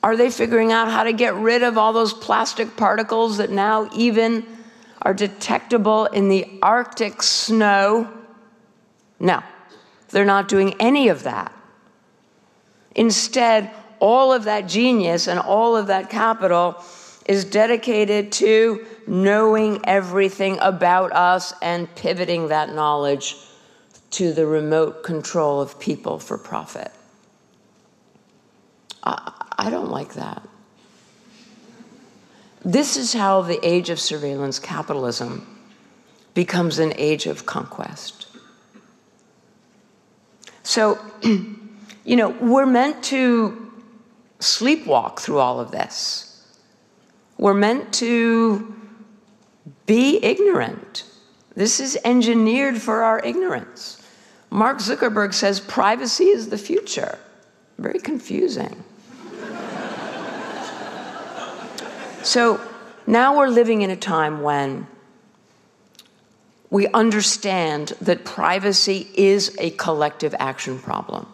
Are 0.03 0.17
they 0.17 0.29
figuring 0.29 0.73
out 0.73 0.91
how 0.91 1.05
to 1.05 1.13
get 1.13 1.33
rid 1.35 1.63
of 1.63 1.77
all 1.77 1.93
those 1.93 2.11
plastic 2.13 2.75
particles 2.75 3.37
that 3.37 3.49
now 3.49 3.89
even 3.95 4.45
are 5.01 5.13
detectable 5.13 6.05
in 6.07 6.27
the 6.27 6.59
Arctic 6.61 7.23
snow? 7.23 8.11
No. 9.19 9.41
They're 10.09 10.25
not 10.25 10.49
doing 10.49 10.75
any 10.79 11.07
of 11.07 11.23
that. 11.23 11.53
Instead, 12.95 13.71
all 13.99 14.33
of 14.33 14.43
that 14.43 14.67
genius 14.67 15.27
and 15.27 15.39
all 15.39 15.77
of 15.77 15.87
that 15.87 16.09
capital 16.09 16.83
is 17.25 17.45
dedicated 17.45 18.33
to 18.33 18.85
knowing 19.07 19.79
everything 19.85 20.57
about 20.59 21.13
us 21.13 21.53
and 21.61 21.93
pivoting 21.95 22.49
that 22.49 22.73
knowledge 22.73 23.37
to 24.11 24.33
the 24.33 24.45
remote 24.45 25.03
control 25.03 25.61
of 25.61 25.79
people 25.79 26.19
for 26.19 26.37
profit. 26.37 26.91
I, 29.03 29.42
I 29.57 29.69
don't 29.69 29.89
like 29.89 30.13
that. 30.13 30.41
This 32.65 32.95
is 32.97 33.13
how 33.13 33.41
the 33.41 33.59
age 33.65 33.89
of 33.89 33.99
surveillance 33.99 34.57
capitalism 34.57 35.47
becomes 36.33 36.79
an 36.79 36.93
age 36.95 37.25
of 37.25 37.45
conquest. 37.45 38.27
So, 40.63 40.97
you 41.23 42.15
know, 42.15 42.29
we're 42.29 42.65
meant 42.65 43.03
to 43.05 43.71
sleepwalk 44.39 45.19
through 45.19 45.39
all 45.39 45.59
of 45.59 45.71
this. 45.71 46.29
We're 47.37 47.53
meant 47.53 47.93
to 47.95 48.73
be 49.85 50.23
ignorant. 50.23 51.03
This 51.55 51.79
is 51.79 51.97
engineered 52.05 52.81
for 52.81 53.03
our 53.03 53.19
ignorance. 53.19 54.01
Mark 54.49 54.77
Zuckerberg 54.77 55.33
says 55.33 55.59
privacy 55.59 56.25
is 56.25 56.49
the 56.49 56.57
future. 56.57 57.17
Very 57.77 57.99
confusing. 57.99 58.83
So 62.23 62.59
now 63.05 63.37
we're 63.37 63.49
living 63.49 63.81
in 63.81 63.89
a 63.89 63.95
time 63.95 64.41
when 64.41 64.87
we 66.69 66.87
understand 66.87 67.93
that 68.01 68.25
privacy 68.25 69.07
is 69.13 69.55
a 69.59 69.69
collective 69.71 70.33
action 70.39 70.79
problem. 70.79 71.27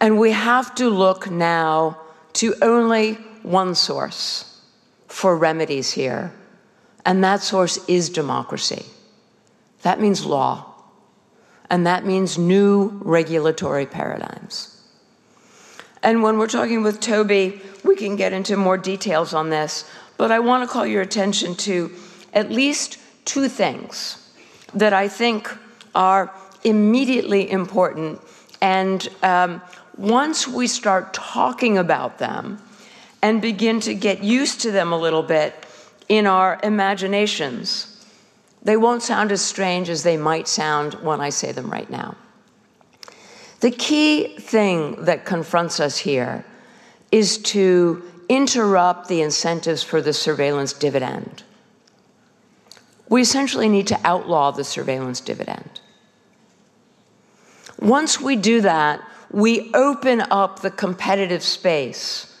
And 0.00 0.18
we 0.18 0.32
have 0.32 0.74
to 0.74 0.90
look 0.90 1.30
now 1.30 1.98
to 2.34 2.54
only 2.60 3.14
one 3.42 3.74
source 3.74 4.60
for 5.08 5.36
remedies 5.36 5.92
here, 5.92 6.32
and 7.06 7.24
that 7.24 7.40
source 7.40 7.78
is 7.88 8.10
democracy. 8.10 8.84
That 9.82 10.00
means 10.00 10.26
law, 10.26 10.74
and 11.70 11.86
that 11.86 12.04
means 12.04 12.36
new 12.36 13.00
regulatory 13.02 13.86
paradigms. 13.86 14.72
And 16.02 16.22
when 16.22 16.36
we're 16.36 16.48
talking 16.48 16.82
with 16.82 17.00
Toby, 17.00 17.62
we 17.82 17.96
can 17.96 18.16
get 18.16 18.32
into 18.32 18.56
more 18.56 18.76
details 18.76 19.32
on 19.32 19.48
this, 19.48 19.88
but 20.16 20.30
I 20.30 20.38
want 20.38 20.66
to 20.66 20.72
call 20.72 20.86
your 20.86 21.02
attention 21.02 21.54
to 21.56 21.90
at 22.32 22.50
least 22.50 22.98
two 23.24 23.48
things 23.48 24.30
that 24.74 24.92
I 24.92 25.08
think 25.08 25.50
are 25.94 26.32
immediately 26.64 27.50
important. 27.50 28.20
And 28.60 29.08
um, 29.22 29.62
once 29.96 30.46
we 30.46 30.66
start 30.66 31.14
talking 31.14 31.78
about 31.78 32.18
them 32.18 32.60
and 33.22 33.40
begin 33.40 33.80
to 33.80 33.94
get 33.94 34.22
used 34.22 34.60
to 34.62 34.70
them 34.70 34.92
a 34.92 34.98
little 34.98 35.22
bit 35.22 35.54
in 36.08 36.26
our 36.26 36.60
imaginations, 36.62 37.92
they 38.62 38.76
won't 38.76 39.02
sound 39.02 39.32
as 39.32 39.42
strange 39.42 39.88
as 39.88 40.02
they 40.02 40.16
might 40.16 40.48
sound 40.48 40.94
when 40.94 41.20
I 41.20 41.30
say 41.30 41.52
them 41.52 41.70
right 41.70 41.88
now. 41.88 42.16
The 43.60 43.70
key 43.70 44.36
thing 44.38 45.04
that 45.04 45.24
confronts 45.24 45.80
us 45.80 45.96
here 45.96 46.44
is 47.10 47.38
to 47.38 48.02
interrupt 48.28 49.08
the 49.08 49.22
incentives 49.22 49.82
for 49.82 50.00
the 50.00 50.12
surveillance 50.12 50.72
dividend. 50.72 51.42
We 53.08 53.22
essentially 53.22 53.68
need 53.68 53.86
to 53.88 54.00
outlaw 54.04 54.50
the 54.50 54.64
surveillance 54.64 55.20
dividend. 55.20 55.80
Once 57.80 58.20
we 58.20 58.36
do 58.36 58.60
that, 58.62 59.00
we 59.30 59.72
open 59.74 60.22
up 60.30 60.60
the 60.60 60.70
competitive 60.70 61.42
space 61.42 62.36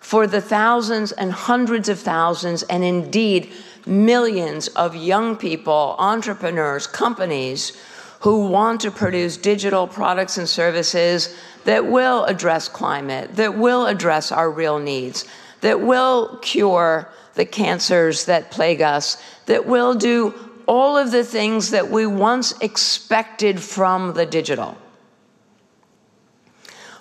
for 0.00 0.26
the 0.26 0.40
thousands 0.40 1.12
and 1.12 1.32
hundreds 1.32 1.88
of 1.88 1.98
thousands, 1.98 2.62
and 2.64 2.82
indeed 2.82 3.52
millions 3.84 4.68
of 4.68 4.96
young 4.96 5.36
people, 5.36 5.94
entrepreneurs, 5.98 6.86
companies 6.86 7.76
who 8.20 8.48
want 8.48 8.80
to 8.80 8.90
produce 8.90 9.36
digital 9.36 9.86
products 9.86 10.38
and 10.38 10.48
services 10.48 11.36
that 11.64 11.86
will 11.86 12.24
address 12.24 12.68
climate, 12.68 13.36
that 13.36 13.56
will 13.56 13.86
address 13.86 14.32
our 14.32 14.50
real 14.50 14.78
needs, 14.78 15.24
that 15.60 15.80
will 15.80 16.38
cure 16.38 17.08
the 17.34 17.44
cancers 17.44 18.24
that 18.24 18.50
plague 18.50 18.82
us, 18.82 19.22
that 19.46 19.66
will 19.66 19.94
do 19.94 20.34
all 20.66 20.96
of 20.96 21.10
the 21.10 21.24
things 21.24 21.70
that 21.70 21.90
we 21.90 22.06
once 22.06 22.52
expected 22.60 23.60
from 23.60 24.14
the 24.14 24.26
digital. 24.26 24.76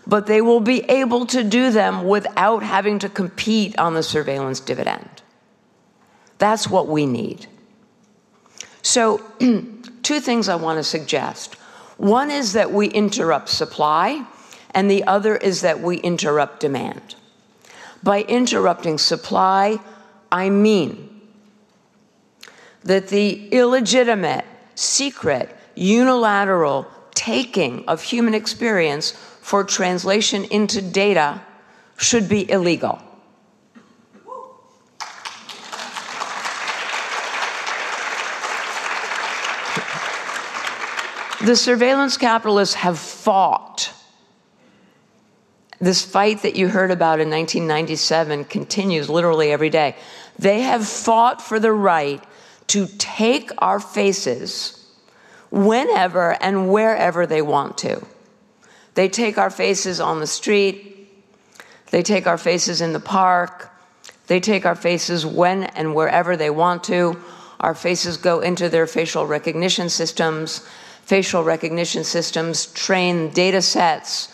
But 0.05 0.27
they 0.27 0.41
will 0.41 0.61
be 0.61 0.81
able 0.89 1.25
to 1.27 1.43
do 1.43 1.71
them 1.71 2.07
without 2.07 2.63
having 2.63 2.99
to 2.99 3.09
compete 3.09 3.77
on 3.77 3.93
the 3.93 4.03
surveillance 4.03 4.61
dividend. 4.61 5.21
That's 6.37 6.69
what 6.69 6.87
we 6.87 7.05
need. 7.05 7.47
So, 8.83 9.21
two 10.07 10.21
things 10.21 10.47
I 10.47 10.55
want 10.55 10.79
to 10.79 10.83
suggest. 10.85 11.55
One 11.97 12.31
is 12.31 12.53
that 12.53 12.71
we 12.71 12.87
interrupt 12.87 13.49
supply, 13.49 14.25
and 14.71 14.89
the 14.89 15.03
other 15.03 15.35
is 15.35 15.59
that 15.61 15.81
we 15.81 15.97
interrupt 15.97 16.61
demand. 16.61 17.15
By 18.01 18.21
interrupting 18.21 18.99
supply, 18.99 19.79
I 20.31 20.49
mean 20.49 21.09
that 22.85 23.09
the 23.09 23.49
illegitimate, 23.49 24.45
secret, 24.75 25.53
unilateral 25.75 26.87
taking 27.13 27.83
of 27.85 28.01
human 28.01 28.33
experience 28.33 29.11
for 29.41 29.65
translation 29.65 30.45
into 30.45 30.81
data 30.81 31.41
should 31.97 32.29
be 32.29 32.49
illegal. 32.49 33.01
The 41.47 41.55
surveillance 41.55 42.17
capitalists 42.17 42.75
have 42.75 42.99
fought. 42.99 43.93
This 45.79 46.03
fight 46.03 46.41
that 46.41 46.57
you 46.57 46.67
heard 46.67 46.91
about 46.91 47.21
in 47.21 47.29
1997 47.29 48.43
continues 48.43 49.09
literally 49.09 49.53
every 49.53 49.69
day. 49.69 49.95
They 50.37 50.63
have 50.63 50.85
fought 50.85 51.41
for 51.41 51.57
the 51.57 51.71
right 51.71 52.21
to 52.67 52.87
take 52.97 53.51
our 53.59 53.79
faces 53.79 54.91
whenever 55.49 56.31
and 56.43 56.69
wherever 56.69 57.25
they 57.25 57.41
want 57.41 57.77
to. 57.77 58.05
They 58.95 59.07
take 59.07 59.37
our 59.37 59.49
faces 59.49 60.01
on 60.01 60.19
the 60.19 60.27
street, 60.27 61.09
they 61.91 62.03
take 62.03 62.27
our 62.27 62.37
faces 62.37 62.81
in 62.81 62.91
the 62.91 62.99
park, 62.99 63.71
they 64.27 64.41
take 64.41 64.65
our 64.65 64.75
faces 64.75 65.25
when 65.25 65.63
and 65.63 65.95
wherever 65.95 66.35
they 66.35 66.49
want 66.49 66.83
to. 66.83 67.17
Our 67.61 67.73
faces 67.73 68.17
go 68.17 68.41
into 68.41 68.67
their 68.67 68.85
facial 68.85 69.25
recognition 69.25 69.87
systems 69.87 70.67
facial 71.07 71.41
recognition 71.41 72.03
systems 72.03 72.65
train 72.73 73.29
data 73.29 73.61
sets. 73.61 74.27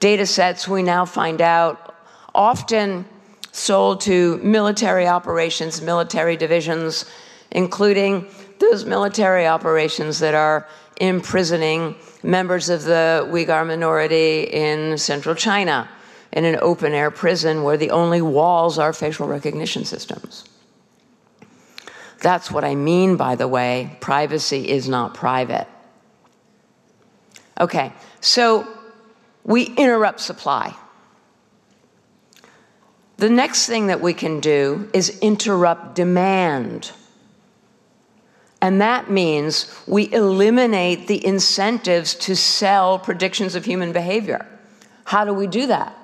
Data 0.00 0.24
sets 0.24 0.66
we 0.66 0.82
now 0.82 1.04
find 1.04 1.42
out 1.42 1.94
often 2.34 3.04
sold 3.52 4.00
to 4.00 4.38
military 4.38 5.06
operations, 5.06 5.82
military 5.82 6.34
divisions, 6.38 7.04
including 7.50 8.26
those 8.60 8.86
military 8.86 9.46
operations 9.46 10.18
that 10.20 10.34
are 10.34 10.66
imprisoning 11.02 11.94
members 12.22 12.70
of 12.70 12.84
the 12.84 13.28
Uyghur 13.30 13.66
minority 13.66 14.44
in 14.44 14.96
central 14.96 15.34
China 15.34 15.86
in 16.32 16.46
an 16.46 16.58
open 16.62 16.94
air 16.94 17.10
prison 17.10 17.62
where 17.62 17.76
the 17.76 17.90
only 17.90 18.22
walls 18.22 18.78
are 18.78 18.94
facial 18.94 19.28
recognition 19.28 19.84
systems. 19.84 20.46
That's 22.22 22.50
what 22.50 22.64
I 22.64 22.74
mean, 22.74 23.16
by 23.16 23.34
the 23.34 23.46
way. 23.46 23.98
Privacy 24.00 24.70
is 24.70 24.88
not 24.88 25.12
private. 25.12 25.68
Okay, 27.60 27.92
so 28.20 28.66
we 29.44 29.64
interrupt 29.64 30.20
supply. 30.20 30.74
The 33.16 33.30
next 33.30 33.66
thing 33.66 33.86
that 33.86 34.00
we 34.00 34.12
can 34.12 34.40
do 34.40 34.90
is 34.92 35.18
interrupt 35.20 35.94
demand. 35.94 36.92
And 38.60 38.80
that 38.80 39.10
means 39.10 39.74
we 39.86 40.12
eliminate 40.12 41.06
the 41.06 41.24
incentives 41.24 42.14
to 42.16 42.36
sell 42.36 42.98
predictions 42.98 43.54
of 43.54 43.64
human 43.64 43.92
behavior. 43.92 44.46
How 45.04 45.24
do 45.24 45.32
we 45.32 45.46
do 45.46 45.66
that? 45.68 45.96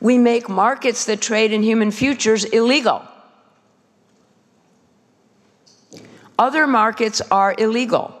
We 0.00 0.18
make 0.18 0.48
markets 0.48 1.04
that 1.04 1.20
trade 1.20 1.52
in 1.52 1.62
human 1.62 1.90
futures 1.90 2.44
illegal. 2.44 3.06
Other 6.38 6.66
markets 6.66 7.20
are 7.30 7.54
illegal. 7.56 8.14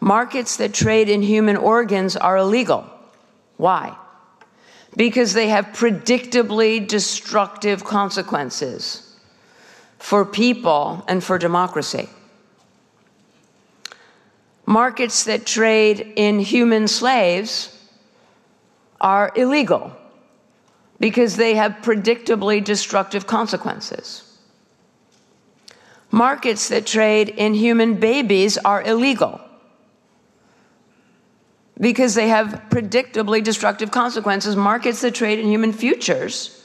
Markets 0.00 0.56
that 0.56 0.74
trade 0.74 1.08
in 1.08 1.22
human 1.22 1.56
organs 1.56 2.16
are 2.16 2.36
illegal. 2.36 2.86
Why? 3.56 3.96
Because 4.96 5.32
they 5.32 5.48
have 5.48 5.66
predictably 5.66 6.86
destructive 6.86 7.84
consequences 7.84 9.16
for 9.98 10.24
people 10.24 11.04
and 11.08 11.22
for 11.22 11.38
democracy. 11.38 12.08
Markets 14.66 15.24
that 15.24 15.46
trade 15.46 16.12
in 16.16 16.40
human 16.40 16.88
slaves 16.88 17.72
are 19.00 19.32
illegal 19.36 19.92
because 20.98 21.36
they 21.36 21.54
have 21.54 21.72
predictably 21.82 22.62
destructive 22.62 23.26
consequences. 23.26 24.22
Markets 26.10 26.68
that 26.68 26.86
trade 26.86 27.28
in 27.28 27.54
human 27.54 27.94
babies 27.94 28.58
are 28.58 28.82
illegal 28.82 29.40
because 31.78 32.14
they 32.14 32.28
have 32.28 32.62
predictably 32.70 33.42
destructive 33.42 33.90
consequences. 33.90 34.56
Markets 34.56 35.00
that 35.02 35.14
trade 35.14 35.38
in 35.38 35.46
human 35.46 35.72
futures 35.72 36.64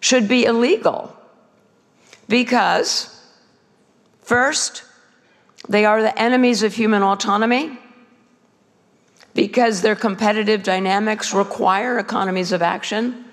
should 0.00 0.28
be 0.28 0.44
illegal 0.44 1.16
because, 2.28 3.22
first, 4.20 4.84
they 5.68 5.84
are 5.84 6.02
the 6.02 6.18
enemies 6.20 6.62
of 6.62 6.74
human 6.74 7.02
autonomy, 7.02 7.78
because 9.32 9.82
their 9.82 9.96
competitive 9.96 10.62
dynamics 10.62 11.32
require 11.34 11.98
economies 11.98 12.52
of 12.52 12.62
action 12.62 13.24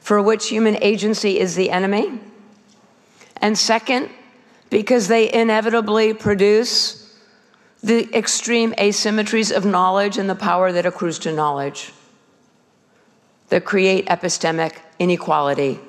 for 0.00 0.20
which 0.20 0.48
human 0.48 0.76
agency 0.82 1.38
is 1.38 1.54
the 1.54 1.70
enemy. 1.70 2.20
And 3.40 3.56
second, 3.56 4.10
because 4.70 5.08
they 5.08 5.32
inevitably 5.32 6.12
produce 6.12 7.07
the 7.82 8.12
extreme 8.16 8.72
asymmetries 8.74 9.54
of 9.54 9.64
knowledge 9.64 10.18
and 10.18 10.28
the 10.28 10.34
power 10.34 10.72
that 10.72 10.86
accrues 10.86 11.18
to 11.20 11.32
knowledge 11.32 11.92
that 13.48 13.64
create 13.64 14.06
epistemic 14.06 14.76
inequality 14.98 15.80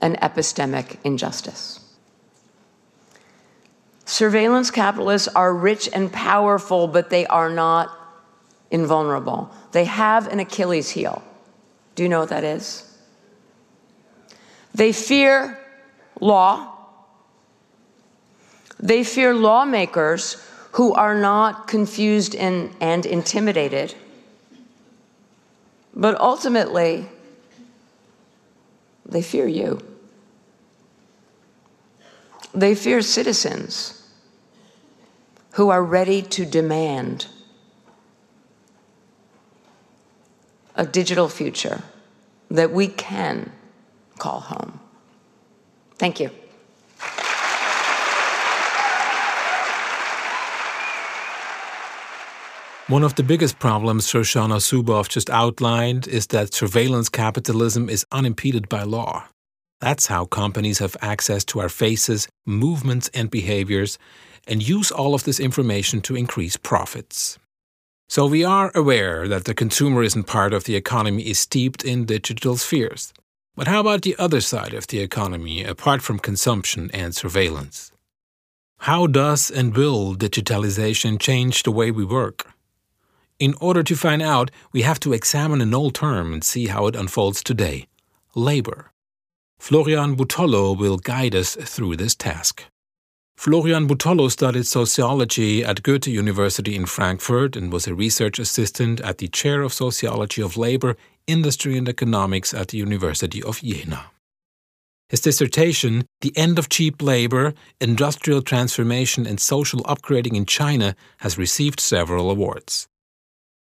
and 0.00 0.16
epistemic 0.20 0.96
injustice. 1.04 1.80
Surveillance 4.04 4.70
capitalists 4.70 5.28
are 5.28 5.54
rich 5.54 5.88
and 5.92 6.12
powerful, 6.12 6.86
but 6.88 7.10
they 7.10 7.26
are 7.26 7.50
not 7.50 7.90
invulnerable. 8.70 9.50
They 9.72 9.84
have 9.84 10.26
an 10.28 10.40
Achilles 10.40 10.90
heel. 10.90 11.22
Do 11.94 12.02
you 12.02 12.08
know 12.08 12.20
what 12.20 12.30
that 12.30 12.44
is? 12.44 12.84
They 14.74 14.92
fear 14.92 15.58
law. 16.20 16.74
They 18.78 19.02
fear 19.04 19.34
lawmakers 19.34 20.36
who 20.72 20.92
are 20.94 21.18
not 21.18 21.66
confused 21.66 22.34
and, 22.34 22.74
and 22.80 23.06
intimidated. 23.06 23.94
But 25.94 26.20
ultimately, 26.20 27.08
they 29.06 29.22
fear 29.22 29.46
you. 29.46 29.80
They 32.54 32.74
fear 32.74 33.02
citizens 33.02 33.94
who 35.52 35.70
are 35.70 35.82
ready 35.82 36.22
to 36.22 36.44
demand 36.44 37.26
a 40.76 40.86
digital 40.86 41.28
future 41.28 41.82
that 42.50 42.70
we 42.70 42.86
can 42.86 43.50
call 44.18 44.40
home. 44.40 44.78
Thank 45.96 46.20
you. 46.20 46.30
One 52.88 53.04
of 53.04 53.16
the 53.16 53.22
biggest 53.22 53.58
problems 53.58 54.06
Shoshana 54.06 54.60
Zuboff 54.60 55.10
just 55.10 55.28
outlined 55.28 56.08
is 56.08 56.28
that 56.28 56.54
surveillance 56.54 57.10
capitalism 57.10 57.90
is 57.90 58.06
unimpeded 58.10 58.66
by 58.70 58.84
law. 58.84 59.26
That's 59.82 60.06
how 60.06 60.24
companies 60.24 60.78
have 60.78 60.96
access 61.02 61.44
to 61.46 61.60
our 61.60 61.68
faces, 61.68 62.28
movements, 62.46 63.10
and 63.12 63.30
behaviors, 63.30 63.98
and 64.46 64.66
use 64.66 64.90
all 64.90 65.14
of 65.14 65.24
this 65.24 65.38
information 65.38 66.00
to 66.00 66.16
increase 66.16 66.56
profits. 66.56 67.38
So 68.08 68.24
we 68.24 68.42
are 68.42 68.72
aware 68.74 69.28
that 69.28 69.44
the 69.44 69.54
consumerism 69.54 70.26
part 70.26 70.54
of 70.54 70.64
the 70.64 70.74
economy 70.74 71.24
is 71.28 71.38
steeped 71.38 71.84
in 71.84 72.06
digital 72.06 72.56
spheres. 72.56 73.12
But 73.54 73.68
how 73.68 73.80
about 73.80 74.00
the 74.00 74.16
other 74.18 74.40
side 74.40 74.72
of 74.72 74.86
the 74.86 75.00
economy, 75.00 75.62
apart 75.62 76.00
from 76.00 76.18
consumption 76.18 76.90
and 76.94 77.14
surveillance? 77.14 77.92
How 78.78 79.06
does 79.06 79.50
and 79.50 79.76
will 79.76 80.14
digitalization 80.14 81.20
change 81.20 81.64
the 81.64 81.70
way 81.70 81.90
we 81.90 82.06
work? 82.06 82.46
In 83.38 83.54
order 83.60 83.84
to 83.84 83.94
find 83.94 84.20
out, 84.20 84.50
we 84.72 84.82
have 84.82 84.98
to 85.00 85.12
examine 85.12 85.60
an 85.60 85.72
old 85.72 85.94
term 85.94 86.32
and 86.32 86.42
see 86.42 86.66
how 86.66 86.88
it 86.88 86.96
unfolds 86.96 87.42
today 87.42 87.86
labor. 88.34 88.90
Florian 89.58 90.16
Butollo 90.16 90.76
will 90.76 90.96
guide 90.96 91.34
us 91.34 91.56
through 91.56 91.96
this 91.96 92.14
task. 92.14 92.64
Florian 93.36 93.86
Butollo 93.86 94.28
studied 94.28 94.66
sociology 94.66 95.64
at 95.64 95.82
Goethe 95.82 96.06
University 96.06 96.76
in 96.76 96.86
Frankfurt 96.86 97.56
and 97.56 97.72
was 97.72 97.86
a 97.86 97.94
research 97.94 98.38
assistant 98.38 99.00
at 99.00 99.18
the 99.18 99.28
Chair 99.28 99.62
of 99.62 99.72
Sociology 99.72 100.42
of 100.42 100.56
Labor, 100.56 100.96
Industry 101.26 101.76
and 101.76 101.88
Economics 101.88 102.52
at 102.52 102.68
the 102.68 102.78
University 102.78 103.42
of 103.42 103.60
Jena. 103.60 104.10
His 105.08 105.20
dissertation, 105.20 106.06
The 106.20 106.36
End 106.36 106.58
of 106.58 106.68
Cheap 106.68 107.00
Labor 107.00 107.54
Industrial 107.80 108.42
Transformation 108.42 109.26
and 109.26 109.40
Social 109.40 109.80
Upgrading 109.84 110.34
in 110.34 110.44
China, 110.44 110.94
has 111.18 111.38
received 111.38 111.80
several 111.80 112.30
awards. 112.30 112.88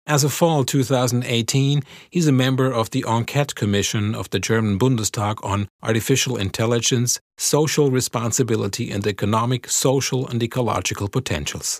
As 0.09 0.23
of 0.23 0.33
fall 0.33 0.63
2018, 0.63 1.83
he's 2.09 2.27
a 2.27 2.31
member 2.31 2.73
of 2.73 2.89
the 2.89 3.03
Enquete 3.03 3.53
Commission 3.53 4.15
of 4.15 4.27
the 4.31 4.39
German 4.39 4.79
Bundestag 4.79 5.35
on 5.43 5.69
Artificial 5.83 6.35
Intelligence, 6.35 7.19
Social 7.37 7.91
Responsibility, 7.91 8.89
and 8.89 9.05
Economic, 9.05 9.69
Social, 9.69 10.27
and 10.27 10.41
Ecological 10.41 11.09
Potentials. 11.09 11.79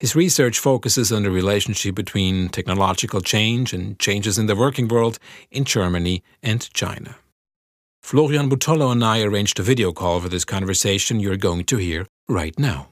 His 0.00 0.16
research 0.16 0.58
focuses 0.58 1.12
on 1.12 1.24
the 1.24 1.30
relationship 1.30 1.94
between 1.94 2.48
technological 2.48 3.20
change 3.20 3.74
and 3.74 3.98
changes 3.98 4.38
in 4.38 4.46
the 4.46 4.56
working 4.56 4.88
world 4.88 5.18
in 5.50 5.64
Germany 5.64 6.22
and 6.42 6.72
China. 6.72 7.16
Florian 8.02 8.48
Butollo 8.48 8.90
and 8.90 9.04
I 9.04 9.20
arranged 9.20 9.60
a 9.60 9.62
video 9.62 9.92
call 9.92 10.20
for 10.20 10.30
this 10.30 10.46
conversation 10.46 11.20
you're 11.20 11.36
going 11.36 11.64
to 11.64 11.76
hear 11.76 12.06
right 12.30 12.58
now. 12.58 12.88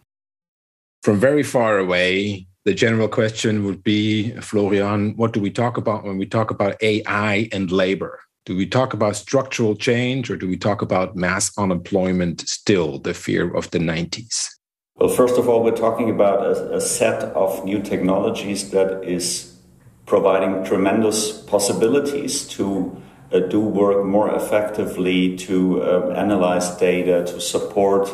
From 1.03 1.19
very 1.19 1.43
far 1.43 1.79
away, 1.79 2.47
the 2.65 2.75
general 2.75 3.09
question 3.09 3.65
would 3.65 3.83
be 3.83 4.33
Florian, 4.41 5.17
what 5.17 5.33
do 5.33 5.41
we 5.41 5.51
talk 5.51 5.77
about 5.77 6.05
when 6.05 6.19
we 6.19 6.27
talk 6.27 6.51
about 6.51 6.81
AI 6.83 7.49
and 7.53 7.73
labor? 7.73 8.21
Do 8.45 8.57
we 8.57 8.67
talk 8.67 8.93
about 8.93 9.17
structural 9.17 9.75
change 9.75 10.31
or 10.31 10.37
do 10.37 10.49
we 10.49 10.57
talk 10.57 10.83
about 10.83 11.17
mass 11.17 11.57
unemployment 11.59 12.41
still, 12.49 12.99
the 12.99 13.15
fear 13.15 13.55
of 13.55 13.71
the 13.71 13.79
90s? 13.79 14.49
Well, 14.97 15.09
first 15.09 15.39
of 15.39 15.49
all, 15.49 15.63
we're 15.63 15.77
talking 15.77 16.11
about 16.11 16.43
a, 16.43 16.77
a 16.77 16.81
set 16.81 17.23
of 17.35 17.65
new 17.65 17.81
technologies 17.81 18.71
that 18.71 19.03
is 19.05 19.57
providing 20.05 20.65
tremendous 20.65 21.41
possibilities 21.43 22.47
to 22.49 23.01
uh, 23.33 23.39
do 23.39 23.61
work 23.61 24.05
more 24.05 24.35
effectively, 24.35 25.37
to 25.37 25.83
um, 25.85 26.17
analyze 26.17 26.77
data, 26.77 27.25
to 27.25 27.41
support 27.41 28.11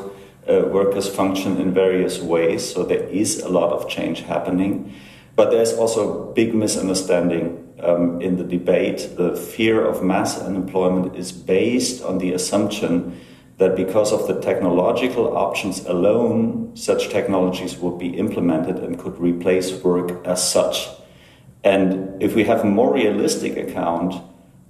uh, 0.48 0.68
workers 0.68 1.08
function 1.08 1.60
in 1.60 1.72
various 1.74 2.20
ways. 2.20 2.72
So 2.72 2.84
there 2.84 3.04
is 3.04 3.40
a 3.40 3.48
lot 3.48 3.72
of 3.72 3.88
change 3.88 4.22
happening. 4.22 4.94
But 5.34 5.50
there's 5.50 5.74
also 5.74 6.30
a 6.30 6.32
big 6.32 6.54
misunderstanding 6.54 7.74
um, 7.82 8.20
in 8.22 8.36
the 8.36 8.44
debate. 8.44 9.16
The 9.16 9.36
fear 9.36 9.84
of 9.84 10.02
mass 10.02 10.40
unemployment 10.40 11.14
is 11.16 11.30
based 11.30 12.02
on 12.02 12.18
the 12.18 12.32
assumption 12.32 13.20
that 13.58 13.76
because 13.76 14.12
of 14.12 14.26
the 14.26 14.40
technological 14.40 15.36
options 15.36 15.84
alone, 15.86 16.76
such 16.76 17.08
technologies 17.08 17.76
would 17.78 17.98
be 17.98 18.08
implemented 18.08 18.76
and 18.78 18.98
could 18.98 19.18
replace 19.18 19.72
work 19.82 20.26
as 20.26 20.46
such. 20.50 20.88
And 21.64 22.22
if 22.22 22.34
we 22.34 22.44
have 22.44 22.60
a 22.60 22.66
more 22.66 22.92
realistic 22.92 23.56
account, 23.56 24.22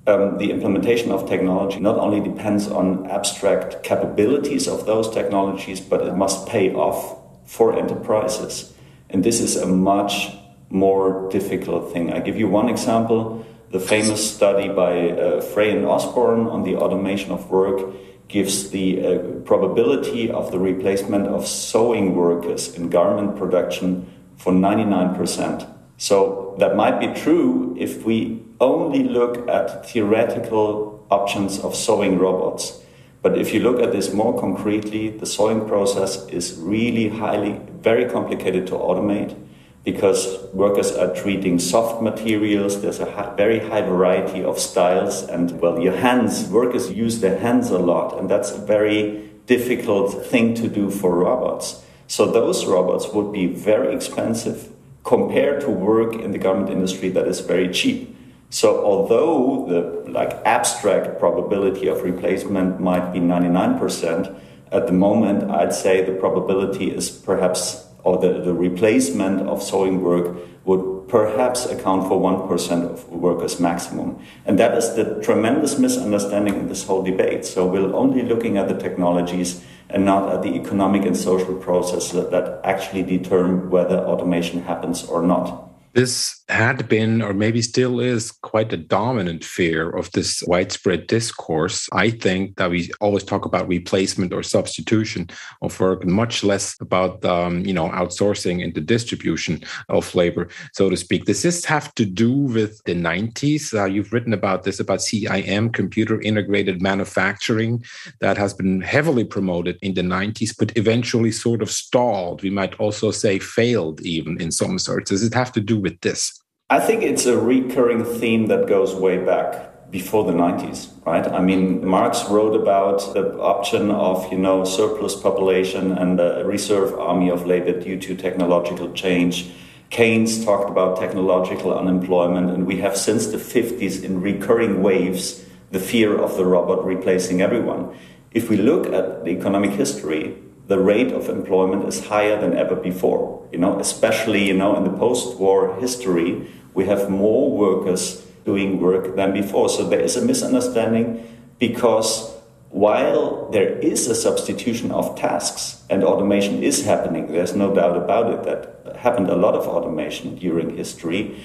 um, 0.06 0.38
the 0.38 0.50
implementation 0.50 1.10
of 1.10 1.28
technology 1.28 1.80
not 1.80 1.98
only 1.98 2.20
depends 2.20 2.68
on 2.68 3.06
abstract 3.06 3.82
capabilities 3.82 4.68
of 4.68 4.86
those 4.86 5.10
technologies, 5.10 5.80
but 5.80 6.00
it 6.02 6.14
must 6.14 6.46
pay 6.46 6.72
off 6.72 7.18
for 7.44 7.76
enterprises. 7.76 8.72
And 9.10 9.24
this 9.24 9.40
is 9.40 9.56
a 9.56 9.66
much 9.66 10.30
more 10.70 11.28
difficult 11.30 11.92
thing. 11.92 12.12
I 12.12 12.20
give 12.20 12.36
you 12.36 12.48
one 12.48 12.68
example. 12.68 13.44
The 13.70 13.80
famous 13.80 14.34
study 14.34 14.68
by 14.68 15.10
uh, 15.10 15.40
Frey 15.40 15.76
and 15.76 15.84
Osborne 15.84 16.46
on 16.46 16.62
the 16.62 16.76
automation 16.76 17.32
of 17.32 17.50
work 17.50 17.94
gives 18.28 18.70
the 18.70 19.06
uh, 19.06 19.18
probability 19.44 20.30
of 20.30 20.50
the 20.50 20.58
replacement 20.58 21.28
of 21.28 21.46
sewing 21.46 22.16
workers 22.16 22.74
in 22.74 22.90
garment 22.90 23.36
production 23.36 24.12
for 24.36 24.52
99%. 24.52 25.72
So 25.96 26.45
that 26.58 26.76
might 26.76 27.00
be 27.00 27.08
true 27.20 27.74
if 27.78 28.04
we 28.04 28.42
only 28.60 29.04
look 29.04 29.48
at 29.48 29.88
theoretical 29.88 31.06
options 31.10 31.58
of 31.60 31.74
sewing 31.74 32.18
robots. 32.18 32.80
But 33.22 33.38
if 33.38 33.52
you 33.52 33.60
look 33.60 33.80
at 33.80 33.92
this 33.92 34.12
more 34.12 34.38
concretely, 34.38 35.10
the 35.10 35.26
sewing 35.26 35.66
process 35.66 36.26
is 36.28 36.58
really 36.58 37.08
highly, 37.08 37.60
very 37.80 38.08
complicated 38.08 38.66
to 38.68 38.74
automate 38.74 39.36
because 39.84 40.38
workers 40.52 40.92
are 40.92 41.14
treating 41.14 41.58
soft 41.58 42.02
materials. 42.02 42.82
There's 42.82 42.98
a 42.98 43.34
very 43.36 43.60
high 43.60 43.82
variety 43.82 44.42
of 44.42 44.58
styles, 44.58 45.22
and 45.22 45.60
well, 45.60 45.80
your 45.80 45.96
hands, 45.96 46.48
workers 46.48 46.90
use 46.90 47.20
their 47.20 47.38
hands 47.38 47.70
a 47.70 47.78
lot, 47.78 48.18
and 48.18 48.28
that's 48.28 48.50
a 48.50 48.58
very 48.58 49.30
difficult 49.46 50.26
thing 50.26 50.54
to 50.54 50.68
do 50.68 50.90
for 50.90 51.14
robots. 51.14 51.82
So 52.08 52.26
those 52.26 52.66
robots 52.66 53.08
would 53.12 53.32
be 53.32 53.46
very 53.46 53.94
expensive 53.94 54.70
compared 55.06 55.60
to 55.60 55.70
work 55.70 56.14
in 56.14 56.32
the 56.32 56.38
garment 56.38 56.68
industry 56.68 57.08
that 57.10 57.26
is 57.26 57.40
very 57.40 57.72
cheap. 57.72 58.14
So 58.50 58.84
although 58.84 59.66
the 59.68 60.10
like 60.10 60.32
abstract 60.44 61.18
probability 61.18 61.86
of 61.86 62.02
replacement 62.02 62.80
might 62.80 63.12
be 63.12 63.20
99%, 63.20 64.38
at 64.72 64.86
the 64.86 64.92
moment 64.92 65.50
I'd 65.50 65.72
say 65.72 66.04
the 66.04 66.12
probability 66.12 66.90
is 66.90 67.08
perhaps 67.08 67.86
or 68.02 68.18
the, 68.18 68.40
the 68.40 68.54
replacement 68.54 69.48
of 69.48 69.62
sewing 69.62 70.00
work 70.00 70.36
would 70.64 71.08
perhaps 71.08 71.66
account 71.66 72.06
for 72.06 72.20
1% 72.20 72.82
of 72.84 73.08
workers 73.08 73.58
maximum. 73.58 74.18
And 74.44 74.58
that 74.58 74.76
is 74.78 74.94
the 74.94 75.20
tremendous 75.22 75.78
misunderstanding 75.78 76.54
in 76.54 76.68
this 76.68 76.84
whole 76.84 77.02
debate. 77.02 77.44
So 77.44 77.66
we're 77.66 77.92
only 77.94 78.22
looking 78.22 78.58
at 78.58 78.68
the 78.68 78.76
technologies 78.76 79.64
and 79.90 80.04
not 80.04 80.32
at 80.32 80.42
the 80.42 80.54
economic 80.54 81.04
and 81.04 81.16
social 81.16 81.54
processes 81.54 82.12
that, 82.30 82.60
actually 82.64 83.02
determine 83.02 83.70
whether 83.70 83.98
automation 83.98 84.62
happens 84.62 85.04
or 85.04 85.22
not. 85.22 85.65
This 85.96 86.44
had 86.50 86.90
been, 86.90 87.22
or 87.22 87.32
maybe 87.32 87.62
still 87.62 88.00
is, 88.00 88.30
quite 88.30 88.70
a 88.70 88.76
dominant 88.76 89.42
fear 89.42 89.88
of 89.88 90.12
this 90.12 90.42
widespread 90.46 91.06
discourse. 91.06 91.88
I 91.90 92.10
think 92.10 92.56
that 92.56 92.70
we 92.70 92.90
always 93.00 93.24
talk 93.24 93.46
about 93.46 93.66
replacement 93.66 94.34
or 94.34 94.42
substitution 94.42 95.30
of 95.62 95.80
work, 95.80 96.04
much 96.04 96.44
less 96.44 96.76
about, 96.82 97.24
um, 97.24 97.64
you 97.64 97.72
know, 97.72 97.88
outsourcing 97.88 98.62
and 98.62 98.74
the 98.74 98.82
distribution 98.82 99.62
of 99.88 100.14
labor, 100.14 100.50
so 100.74 100.90
to 100.90 100.98
speak. 100.98 101.24
Does 101.24 101.42
this 101.42 101.64
have 101.64 101.94
to 101.94 102.04
do 102.04 102.30
with 102.30 102.84
the 102.84 102.94
90s? 102.94 103.72
Uh, 103.72 103.86
you've 103.86 104.12
written 104.12 104.34
about 104.34 104.64
this, 104.64 104.78
about 104.78 104.98
CIM, 104.98 105.72
computer 105.72 106.20
integrated 106.20 106.82
manufacturing, 106.82 107.82
that 108.20 108.36
has 108.36 108.52
been 108.52 108.82
heavily 108.82 109.24
promoted 109.24 109.78
in 109.80 109.94
the 109.94 110.02
90s, 110.02 110.54
but 110.58 110.76
eventually 110.76 111.32
sort 111.32 111.62
of 111.62 111.70
stalled. 111.70 112.42
We 112.42 112.50
might 112.50 112.74
also 112.74 113.10
say 113.10 113.38
failed, 113.38 114.02
even 114.02 114.38
in 114.42 114.52
some 114.52 114.78
sorts. 114.78 115.08
Does 115.08 115.22
it 115.22 115.32
have 115.32 115.52
to 115.52 115.60
do 115.62 115.85
with 115.86 116.00
this? 116.00 116.20
I 116.68 116.80
think 116.80 117.04
it's 117.04 117.26
a 117.26 117.38
recurring 117.38 118.04
theme 118.04 118.48
that 118.48 118.66
goes 118.66 118.92
way 118.92 119.18
back 119.32 119.90
before 119.90 120.24
the 120.24 120.32
90s, 120.32 120.78
right? 121.06 121.26
I 121.38 121.40
mean, 121.40 121.86
Marx 121.86 122.24
wrote 122.28 122.56
about 122.60 122.98
the 123.14 123.24
option 123.38 123.92
of, 123.92 124.16
you 124.32 124.38
know, 124.46 124.64
surplus 124.64 125.14
population 125.14 125.92
and 125.92 126.18
a 126.18 126.44
reserve 126.44 126.98
army 126.98 127.28
of 127.30 127.46
labor 127.46 127.78
due 127.80 127.98
to 128.00 128.16
technological 128.16 128.92
change. 128.92 129.52
Keynes 129.90 130.44
talked 130.44 130.68
about 130.68 130.98
technological 130.98 131.72
unemployment, 131.72 132.50
and 132.50 132.66
we 132.66 132.78
have 132.78 132.96
since 132.96 133.28
the 133.28 133.38
50s 133.38 134.02
in 134.02 134.20
recurring 134.20 134.82
waves 134.82 135.44
the 135.70 135.78
fear 135.78 136.18
of 136.18 136.36
the 136.36 136.44
robot 136.44 136.84
replacing 136.84 137.40
everyone. 137.40 137.96
If 138.32 138.50
we 138.50 138.56
look 138.56 138.86
at 138.98 139.24
the 139.24 139.30
economic 139.30 139.70
history, 139.70 140.36
the 140.66 140.80
rate 140.80 141.12
of 141.12 141.28
employment 141.28 141.86
is 141.86 142.06
higher 142.06 142.40
than 142.40 142.56
ever 142.56 142.74
before. 142.74 143.35
You 143.56 143.62
know, 143.62 143.80
especially 143.80 144.46
you 144.46 144.52
know 144.52 144.76
in 144.76 144.84
the 144.84 144.90
post-war 144.90 145.80
history, 145.80 146.46
we 146.74 146.84
have 146.84 147.08
more 147.08 147.50
workers 147.50 148.20
doing 148.44 148.82
work 148.82 149.16
than 149.16 149.32
before. 149.32 149.70
So 149.70 149.88
there 149.88 150.00
is 150.00 150.14
a 150.14 150.22
misunderstanding 150.22 151.24
because 151.58 152.36
while 152.68 153.48
there 153.52 153.78
is 153.78 154.08
a 154.08 154.14
substitution 154.14 154.90
of 154.90 155.16
tasks 155.18 155.82
and 155.88 156.04
automation 156.04 156.62
is 156.62 156.84
happening, 156.84 157.32
there's 157.32 157.56
no 157.56 157.74
doubt 157.74 157.96
about 157.96 158.30
it. 158.30 158.42
That 158.44 158.96
happened 158.96 159.30
a 159.30 159.36
lot 159.36 159.54
of 159.54 159.66
automation 159.66 160.36
during 160.36 160.76
history. 160.76 161.42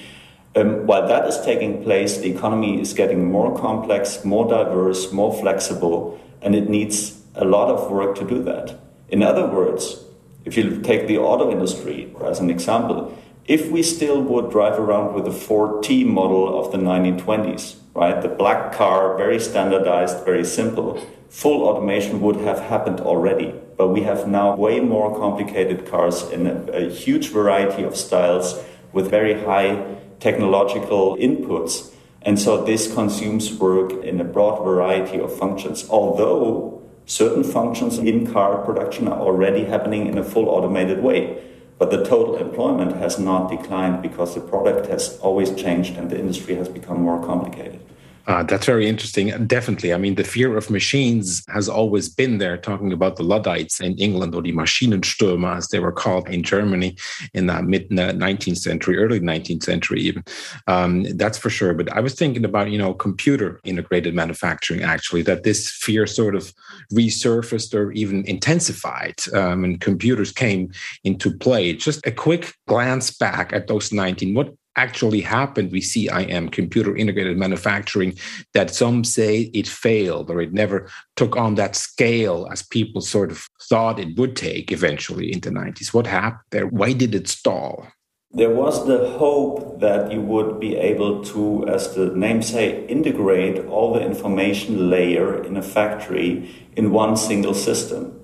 Um, 0.54 0.86
while 0.86 1.08
that 1.08 1.26
is 1.26 1.40
taking 1.40 1.82
place, 1.82 2.18
the 2.18 2.30
economy 2.30 2.78
is 2.78 2.92
getting 2.92 3.32
more 3.32 3.58
complex, 3.58 4.22
more 4.22 4.46
diverse, 4.46 5.10
more 5.12 5.32
flexible, 5.32 6.20
and 6.42 6.54
it 6.54 6.68
needs 6.68 7.22
a 7.34 7.46
lot 7.46 7.70
of 7.70 7.90
work 7.90 8.16
to 8.16 8.24
do 8.28 8.42
that. 8.42 8.78
In 9.08 9.22
other 9.22 9.46
words, 9.46 10.04
if 10.44 10.56
you 10.56 10.80
take 10.82 11.06
the 11.06 11.18
auto 11.18 11.50
industry 11.50 12.14
as 12.24 12.40
an 12.40 12.50
example, 12.50 13.16
if 13.46 13.70
we 13.70 13.82
still 13.82 14.22
would 14.22 14.50
drive 14.50 14.78
around 14.78 15.14
with 15.14 15.24
the 15.24 15.32
Ford 15.32 15.82
T 15.82 16.04
model 16.04 16.58
of 16.58 16.70
the 16.70 16.78
1920s, 16.78 17.76
right, 17.94 18.20
the 18.22 18.28
black 18.28 18.72
car, 18.72 19.16
very 19.16 19.40
standardized, 19.40 20.24
very 20.24 20.44
simple, 20.44 21.04
full 21.28 21.64
automation 21.64 22.20
would 22.20 22.36
have 22.36 22.60
happened 22.60 23.00
already. 23.00 23.54
But 23.76 23.88
we 23.88 24.02
have 24.02 24.28
now 24.28 24.54
way 24.54 24.80
more 24.80 25.18
complicated 25.18 25.86
cars 25.86 26.22
in 26.30 26.46
a, 26.46 26.54
a 26.72 26.90
huge 26.90 27.30
variety 27.30 27.82
of 27.82 27.96
styles 27.96 28.62
with 28.92 29.10
very 29.10 29.42
high 29.42 29.96
technological 30.20 31.16
inputs. 31.16 31.92
And 32.20 32.38
so 32.38 32.64
this 32.64 32.92
consumes 32.92 33.52
work 33.54 33.92
in 34.04 34.20
a 34.20 34.24
broad 34.24 34.62
variety 34.62 35.18
of 35.18 35.36
functions. 35.36 35.88
Although 35.90 36.81
certain 37.06 37.44
functions 37.44 37.98
in 37.98 38.32
car 38.32 38.64
production 38.64 39.08
are 39.08 39.20
already 39.20 39.64
happening 39.64 40.06
in 40.06 40.18
a 40.18 40.24
full 40.24 40.48
automated 40.48 41.02
way. 41.02 41.42
But 41.78 41.90
the 41.90 42.04
total 42.04 42.36
employment 42.36 42.96
has 42.96 43.18
not 43.18 43.50
declined 43.50 44.02
because 44.02 44.34
the 44.34 44.40
product 44.40 44.86
has 44.86 45.18
always 45.18 45.54
changed 45.54 45.96
and 45.96 46.10
the 46.10 46.18
industry 46.18 46.54
has 46.54 46.68
become 46.68 47.02
more 47.02 47.24
complicated. 47.24 47.80
Uh, 48.26 48.42
that's 48.44 48.66
very 48.66 48.88
interesting. 48.88 49.28
Definitely. 49.46 49.92
I 49.92 49.96
mean, 49.96 50.14
the 50.14 50.24
fear 50.24 50.56
of 50.56 50.70
machines 50.70 51.42
has 51.48 51.68
always 51.68 52.08
been 52.08 52.38
there, 52.38 52.56
talking 52.56 52.92
about 52.92 53.16
the 53.16 53.24
Luddites 53.24 53.80
in 53.80 53.96
England 53.98 54.34
or 54.34 54.42
the 54.42 54.52
Maschinenstürmer, 54.52 55.56
as 55.56 55.68
they 55.68 55.80
were 55.80 55.92
called 55.92 56.28
in 56.28 56.42
Germany 56.42 56.96
in 57.34 57.46
the 57.46 57.62
mid 57.62 57.90
19th 57.90 58.58
century, 58.58 58.96
early 58.98 59.20
19th 59.20 59.64
century, 59.64 60.00
even. 60.02 60.22
Um, 60.68 61.04
that's 61.16 61.36
for 61.38 61.50
sure. 61.50 61.74
But 61.74 61.92
I 61.92 62.00
was 62.00 62.14
thinking 62.14 62.44
about, 62.44 62.70
you 62.70 62.78
know, 62.78 62.94
computer 62.94 63.60
integrated 63.64 64.14
manufacturing, 64.14 64.82
actually, 64.82 65.22
that 65.22 65.42
this 65.42 65.70
fear 65.70 66.06
sort 66.06 66.36
of 66.36 66.52
resurfaced 66.92 67.74
or 67.74 67.90
even 67.92 68.24
intensified 68.26 69.16
um, 69.34 69.76
computers 69.78 70.30
came 70.30 70.70
into 71.02 71.36
play. 71.36 71.72
Just 71.72 72.06
a 72.06 72.12
quick 72.12 72.54
glance 72.68 73.10
back 73.10 73.52
at 73.52 73.66
those 73.66 73.92
19. 73.92 74.34
What 74.34 74.54
actually 74.76 75.20
happened 75.20 75.70
we 75.70 75.80
see 75.80 76.08
IM 76.08 76.48
computer 76.48 76.96
integrated 76.96 77.36
manufacturing 77.36 78.14
that 78.54 78.74
some 78.74 79.04
say 79.04 79.50
it 79.52 79.68
failed 79.68 80.30
or 80.30 80.40
it 80.40 80.52
never 80.52 80.88
took 81.16 81.36
on 81.36 81.54
that 81.56 81.76
scale 81.76 82.48
as 82.50 82.62
people 82.62 83.00
sort 83.00 83.30
of 83.30 83.46
thought 83.68 83.98
it 83.98 84.16
would 84.16 84.36
take 84.36 84.72
eventually 84.72 85.32
in 85.32 85.40
the 85.40 85.50
90s 85.50 85.92
what 85.92 86.06
happened 86.06 86.40
there? 86.50 86.66
Why 86.66 86.92
did 86.92 87.14
it 87.14 87.28
stall? 87.28 87.86
There 88.34 88.50
was 88.50 88.86
the 88.86 89.10
hope 89.18 89.80
that 89.80 90.10
you 90.10 90.22
would 90.22 90.58
be 90.58 90.74
able 90.76 91.22
to 91.24 91.68
as 91.68 91.94
the 91.94 92.06
name 92.06 92.40
say 92.40 92.86
integrate 92.86 93.66
all 93.66 93.92
the 93.92 94.00
information 94.00 94.88
layer 94.88 95.44
in 95.44 95.56
a 95.56 95.62
factory 95.62 96.50
in 96.74 96.92
one 96.92 97.16
single 97.16 97.52
system. 97.52 98.18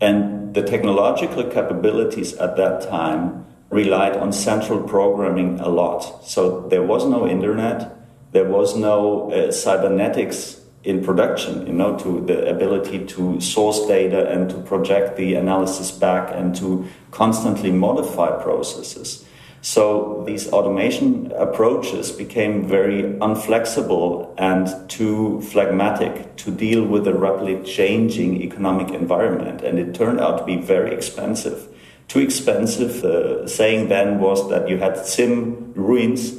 And 0.00 0.54
the 0.54 0.62
technological 0.62 1.42
capabilities 1.42 2.34
at 2.34 2.56
that 2.56 2.82
time 2.88 3.46
relied 3.70 4.16
on 4.16 4.32
central 4.32 4.82
programming 4.82 5.60
a 5.60 5.68
lot. 5.68 6.24
So 6.26 6.66
there 6.68 6.82
was 6.82 7.04
no 7.04 7.28
internet, 7.28 7.96
there 8.32 8.48
was 8.48 8.76
no 8.76 9.30
uh, 9.30 9.52
cybernetics 9.52 10.60
in 10.84 11.04
production, 11.04 11.66
you 11.66 11.72
know, 11.72 11.98
to 11.98 12.20
the 12.24 12.48
ability 12.48 13.04
to 13.04 13.40
source 13.40 13.86
data 13.86 14.30
and 14.30 14.48
to 14.48 14.56
project 14.58 15.16
the 15.16 15.34
analysis 15.34 15.90
back 15.90 16.30
and 16.34 16.54
to 16.56 16.86
constantly 17.10 17.70
modify 17.70 18.42
processes. 18.42 19.24
So 19.60 20.22
these 20.24 20.50
automation 20.52 21.32
approaches 21.32 22.12
became 22.12 22.68
very 22.68 23.02
unflexible 23.02 24.32
and 24.38 24.88
too 24.88 25.42
phlegmatic 25.42 26.36
to 26.36 26.52
deal 26.52 26.84
with 26.84 27.08
a 27.08 27.12
rapidly 27.12 27.62
changing 27.64 28.40
economic 28.40 28.90
environment. 28.94 29.62
And 29.62 29.78
it 29.78 29.94
turned 29.94 30.20
out 30.20 30.38
to 30.38 30.44
be 30.44 30.56
very 30.56 30.94
expensive 30.94 31.68
too 32.08 32.20
expensive. 32.20 33.02
The 33.02 33.46
saying 33.46 33.88
then 33.88 34.18
was 34.18 34.48
that 34.50 34.68
you 34.68 34.78
had 34.78 34.94
CIM 34.94 35.72
ruins, 35.74 36.38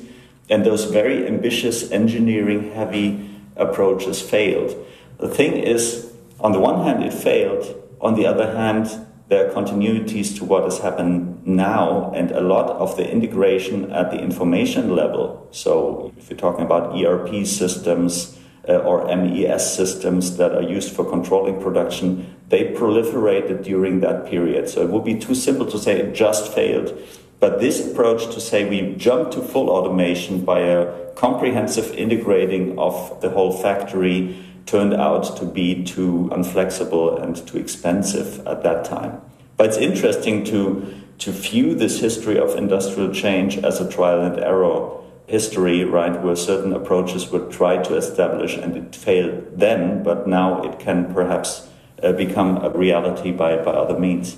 and 0.49 0.65
those 0.65 0.85
very 0.85 1.27
ambitious 1.27 1.91
engineering 1.91 2.71
heavy 2.71 3.29
approaches 3.55 4.21
failed. 4.21 4.75
The 5.19 5.29
thing 5.29 5.53
is, 5.53 6.11
on 6.39 6.53
the 6.53 6.59
one 6.59 6.83
hand, 6.83 7.03
it 7.03 7.13
failed. 7.13 7.75
On 8.01 8.15
the 8.15 8.25
other 8.25 8.55
hand, 8.55 9.05
there 9.27 9.47
are 9.47 9.53
continuities 9.53 10.35
to 10.37 10.45
what 10.45 10.63
has 10.63 10.79
happened 10.79 11.45
now, 11.45 12.11
and 12.15 12.31
a 12.31 12.41
lot 12.41 12.69
of 12.71 12.97
the 12.97 13.09
integration 13.09 13.91
at 13.91 14.09
the 14.09 14.17
information 14.17 14.95
level. 14.95 15.47
So, 15.51 16.13
if 16.17 16.29
you're 16.29 16.39
talking 16.39 16.65
about 16.65 16.97
ERP 16.99 17.45
systems, 17.45 18.35
uh, 18.35 18.38
Uh, 18.69 18.77
or 18.85 19.03
MES 19.15 19.75
systems 19.75 20.37
that 20.37 20.51
are 20.51 20.61
used 20.61 20.95
for 20.95 21.03
controlling 21.03 21.59
production, 21.59 22.35
they 22.49 22.71
proliferated 22.71 23.63
during 23.63 24.01
that 24.01 24.27
period. 24.27 24.69
So 24.69 24.83
it 24.83 24.89
would 24.89 25.03
be 25.03 25.17
too 25.17 25.33
simple 25.33 25.65
to 25.65 25.79
say 25.79 25.97
it 25.97 26.13
just 26.13 26.53
failed. 26.53 26.95
But 27.39 27.61
this 27.61 27.79
approach 27.83 28.31
to 28.31 28.39
say 28.39 28.69
we 28.69 28.93
jump 28.95 29.31
to 29.31 29.41
full 29.41 29.71
automation 29.71 30.45
by 30.45 30.59
a 30.59 31.11
comprehensive 31.15 31.95
integrating 31.95 32.77
of 32.77 33.19
the 33.21 33.31
whole 33.31 33.51
factory 33.51 34.37
turned 34.67 34.93
out 34.93 35.35
to 35.37 35.45
be 35.45 35.83
too 35.83 36.29
unflexible 36.31 37.19
and 37.23 37.35
too 37.47 37.57
expensive 37.57 38.45
at 38.45 38.61
that 38.61 38.85
time. 38.85 39.19
But 39.57 39.69
it's 39.69 39.77
interesting 39.77 40.43
to, 40.45 40.93
to 41.19 41.31
view 41.31 41.73
this 41.73 41.99
history 41.99 42.37
of 42.37 42.55
industrial 42.55 43.11
change 43.15 43.57
as 43.57 43.81
a 43.81 43.89
trial 43.89 44.21
and 44.21 44.39
error 44.39 44.98
history, 45.29 45.83
right, 45.83 46.21
where 46.23 46.35
certain 46.35 46.73
approaches 46.73 47.29
were 47.31 47.47
tried 47.51 47.83
to 47.83 47.95
establish 47.95 48.57
and 48.57 48.75
it 48.75 48.95
failed 48.95 49.45
then, 49.53 50.01
but 50.01 50.27
now 50.27 50.61
it 50.63 50.79
can 50.79 51.13
perhaps 51.13 51.69
uh, 52.01 52.11
become 52.13 52.57
a 52.57 52.69
reality 52.71 53.31
by, 53.31 53.55
by 53.57 53.71
other 53.71 53.97
means. 53.97 54.37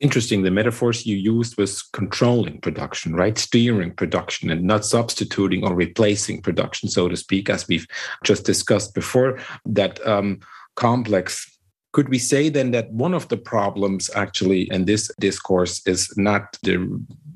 Interesting. 0.00 0.42
The 0.42 0.50
metaphors 0.50 1.04
you 1.04 1.16
used 1.16 1.58
was 1.58 1.82
controlling 1.82 2.60
production, 2.60 3.14
right? 3.14 3.36
Steering 3.36 3.92
production 3.92 4.48
and 4.48 4.62
not 4.62 4.84
substituting 4.84 5.64
or 5.64 5.74
replacing 5.74 6.40
production, 6.40 6.88
so 6.88 7.08
to 7.08 7.16
speak, 7.16 7.50
as 7.50 7.68
we've 7.68 7.86
just 8.24 8.46
discussed 8.46 8.94
before. 8.94 9.38
That 9.66 10.04
um, 10.06 10.40
complex 10.76 11.58
could 11.92 12.10
we 12.10 12.18
say 12.18 12.48
then 12.48 12.70
that 12.72 12.92
one 12.92 13.14
of 13.14 13.28
the 13.28 13.36
problems 13.36 14.10
actually 14.14 14.70
in 14.70 14.84
this 14.84 15.10
discourse 15.18 15.84
is 15.86 16.16
not 16.16 16.56
the 16.62 16.76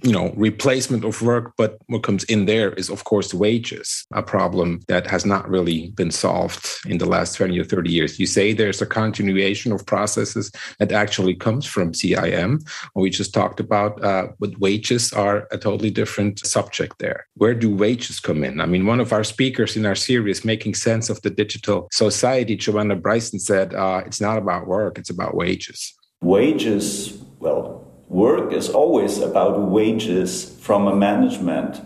you 0.02 0.12
know 0.12 0.32
replacement 0.36 1.04
of 1.04 1.22
work 1.22 1.52
but 1.56 1.78
what 1.86 2.02
comes 2.02 2.24
in 2.24 2.46
there 2.46 2.72
is 2.72 2.90
of 2.90 3.04
course 3.04 3.32
wages 3.32 4.04
a 4.12 4.22
problem 4.22 4.80
that 4.88 5.06
has 5.06 5.24
not 5.24 5.48
really 5.48 5.90
been 5.90 6.10
solved 6.10 6.66
in 6.86 6.98
the 6.98 7.06
last 7.06 7.36
20 7.36 7.58
or 7.58 7.64
30 7.64 7.90
years. 7.90 8.18
You 8.18 8.26
say 8.26 8.52
there's 8.52 8.82
a 8.82 8.86
continuation 8.86 9.72
of 9.72 9.86
processes 9.86 10.50
that 10.78 10.92
actually 10.92 11.34
comes 11.34 11.66
from 11.66 11.92
CIM 11.92 12.60
we 12.94 13.10
just 13.10 13.34
talked 13.34 13.60
about 13.60 14.02
uh, 14.04 14.28
but 14.38 14.58
wages 14.58 15.12
are 15.12 15.48
a 15.50 15.58
totally 15.58 15.90
different 15.90 16.44
subject 16.46 16.98
there. 16.98 17.26
Where 17.34 17.54
do 17.54 17.74
wages 17.74 18.20
come 18.20 18.44
in? 18.44 18.60
I 18.60 18.66
mean 18.66 18.86
one 18.86 19.00
of 19.00 19.12
our 19.12 19.24
speakers 19.24 19.76
in 19.76 19.86
our 19.86 19.94
series 19.94 20.44
making 20.44 20.74
sense 20.74 21.10
of 21.10 21.22
the 21.22 21.30
digital 21.30 21.88
society 21.92 22.56
joanna 22.56 22.96
bryson 22.96 23.38
said 23.38 23.74
uh, 23.74 24.02
it's 24.06 24.20
not 24.20 24.38
about 24.38 24.66
work 24.66 24.98
it's 24.98 25.10
about 25.10 25.34
wages. 25.34 25.94
Wages 26.22 27.22
well 27.38 27.81
work 28.12 28.52
is 28.52 28.68
always 28.68 29.18
about 29.18 29.58
wages 29.58 30.54
from 30.60 30.86
a 30.86 30.94
management 30.94 31.80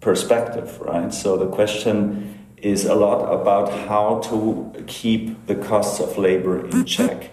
perspective, 0.00 0.80
right? 0.80 1.14
So 1.14 1.36
the 1.36 1.46
question 1.46 2.46
is 2.56 2.84
a 2.84 2.94
lot 2.94 3.32
about 3.32 3.72
how 3.86 4.18
to 4.18 4.84
keep 4.88 5.46
the 5.46 5.54
costs 5.54 6.00
of 6.00 6.18
labor 6.18 6.66
in 6.66 6.84
check. 6.96 7.30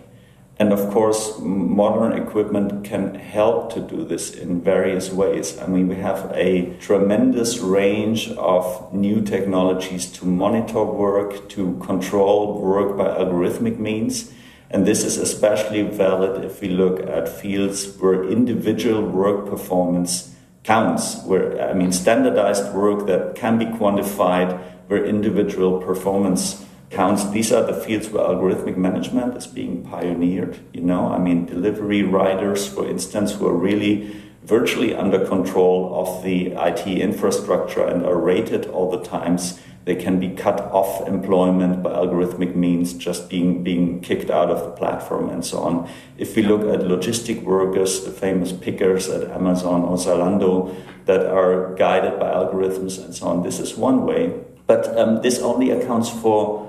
And 0.58 0.72
of 0.72 0.90
course, 0.92 1.38
modern 1.40 2.14
equipment 2.14 2.86
can 2.86 3.16
help 3.16 3.74
to 3.74 3.82
do 3.82 4.06
this 4.06 4.34
in 4.34 4.62
various 4.62 5.12
ways. 5.12 5.60
I 5.60 5.68
mean, 5.68 5.90
we 5.90 5.96
have 5.96 6.32
a 6.34 6.78
tremendous 6.80 7.58
range 7.58 8.30
of 8.30 8.94
new 8.94 9.22
technologies 9.22 10.06
to 10.14 10.26
monitor 10.26 10.84
work, 10.84 11.50
to 11.50 11.78
control 11.84 12.62
work 12.62 12.96
by 12.96 13.08
algorithmic 13.08 13.80
means. 13.80 14.32
And 14.76 14.86
this 14.86 15.06
is 15.06 15.18
especially 15.18 15.84
valid 15.84 16.44
if 16.44 16.60
we 16.60 16.68
look 16.68 17.00
at 17.08 17.30
fields 17.30 17.96
where 17.96 18.26
individual 18.26 19.02
work 19.02 19.48
performance 19.48 20.36
counts, 20.64 21.24
where, 21.24 21.70
I 21.70 21.74
mean, 21.74 21.94
standardized 21.94 22.74
work 22.74 23.08
that 23.08 23.36
can 23.36 23.58
be 23.58 23.68
quantified, 23.68 24.60
where 24.88 25.06
individual 25.06 25.80
performance 25.82 26.66
counts. 26.90 27.30
These 27.30 27.54
are 27.54 27.64
the 27.64 27.74
fields 27.74 28.10
where 28.10 28.26
algorithmic 28.26 28.76
management 28.76 29.38
is 29.38 29.48
being 29.48 29.82
pioneered. 29.82 30.60
You 30.74 30.82
know, 30.82 31.08
I 31.08 31.20
mean, 31.20 31.46
delivery 31.46 32.04
riders, 32.04 32.68
for 32.68 32.86
instance, 32.86 33.32
who 33.32 33.48
are 33.48 33.56
really 33.56 34.14
virtually 34.46 34.94
under 34.96 35.26
control 35.26 35.92
of 36.00 36.24
the 36.24 36.52
IT 36.54 36.88
infrastructure 36.88 37.84
and 37.84 38.06
are 38.06 38.18
rated 38.18 38.68
all 38.68 38.90
the 38.92 39.04
times. 39.04 39.60
They 39.86 39.96
can 39.96 40.20
be 40.20 40.30
cut 40.30 40.60
off 40.62 41.08
employment 41.08 41.84
by 41.84 41.92
algorithmic 41.92 42.56
means, 42.56 42.94
just 42.94 43.30
being 43.30 43.64
being 43.64 44.02
kicked 44.02 44.32
out 44.32 44.50
of 44.50 44.64
the 44.64 44.72
platform 44.72 45.30
and 45.30 45.46
so 45.46 45.60
on. 45.60 45.90
If 46.18 46.36
we 46.36 46.42
look 46.42 46.62
at 46.62 46.88
logistic 46.88 47.44
workers, 47.44 48.04
the 48.04 48.12
famous 48.12 48.52
pickers 48.52 49.10
at 49.10 49.30
Amazon 49.30 49.84
or 49.84 49.98
Zalando 49.98 50.76
that 51.06 51.26
are 51.28 51.76
guided 51.76 52.20
by 52.20 52.32
algorithms 52.32 53.04
and 53.04 53.14
so 53.14 53.28
on, 53.28 53.44
this 53.44 53.60
is 53.60 53.78
one 53.78 54.06
way. 54.06 54.34
But 54.66 54.98
um, 54.98 55.22
this 55.22 55.40
only 55.40 55.70
accounts 55.70 56.10
for 56.10 56.68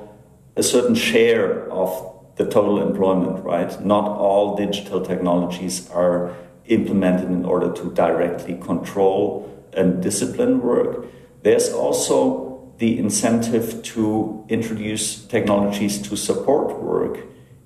a 0.55 0.63
certain 0.63 0.95
share 0.95 1.71
of 1.71 1.89
the 2.37 2.45
total 2.45 2.83
employment, 2.83 3.43
right? 3.45 3.73
Not 3.85 4.09
all 4.09 4.57
digital 4.57 5.01
technologies 5.01 5.89
are 5.91 6.37
implemented 6.69 7.29
in 7.31 7.45
order 7.45 7.73
to 7.73 7.93
directly 7.93 8.55
control 8.55 9.53
and 9.73 10.03
discipline 10.03 10.61
work. 10.61 11.07
There's 11.43 11.73
also 11.73 12.73
the 12.79 12.99
incentive 12.99 13.83
to 13.83 14.45
introduce 14.49 15.25
technologies 15.25 16.01
to 16.09 16.17
support 16.17 16.83
work 16.83 17.21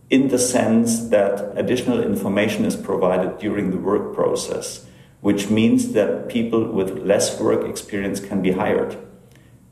in 0.08 0.28
the 0.28 0.38
sense 0.38 1.08
that 1.08 1.52
additional 1.56 2.02
information 2.02 2.64
is 2.64 2.76
provided 2.76 3.38
during 3.38 3.70
the 3.70 3.78
work 3.78 4.14
process, 4.14 4.86
which 5.20 5.50
means 5.50 5.92
that 5.92 6.28
people 6.28 6.64
with 6.64 6.98
less 6.98 7.40
work 7.40 7.68
experience 7.68 8.20
can 8.20 8.42
be 8.42 8.52
hired. 8.52 8.96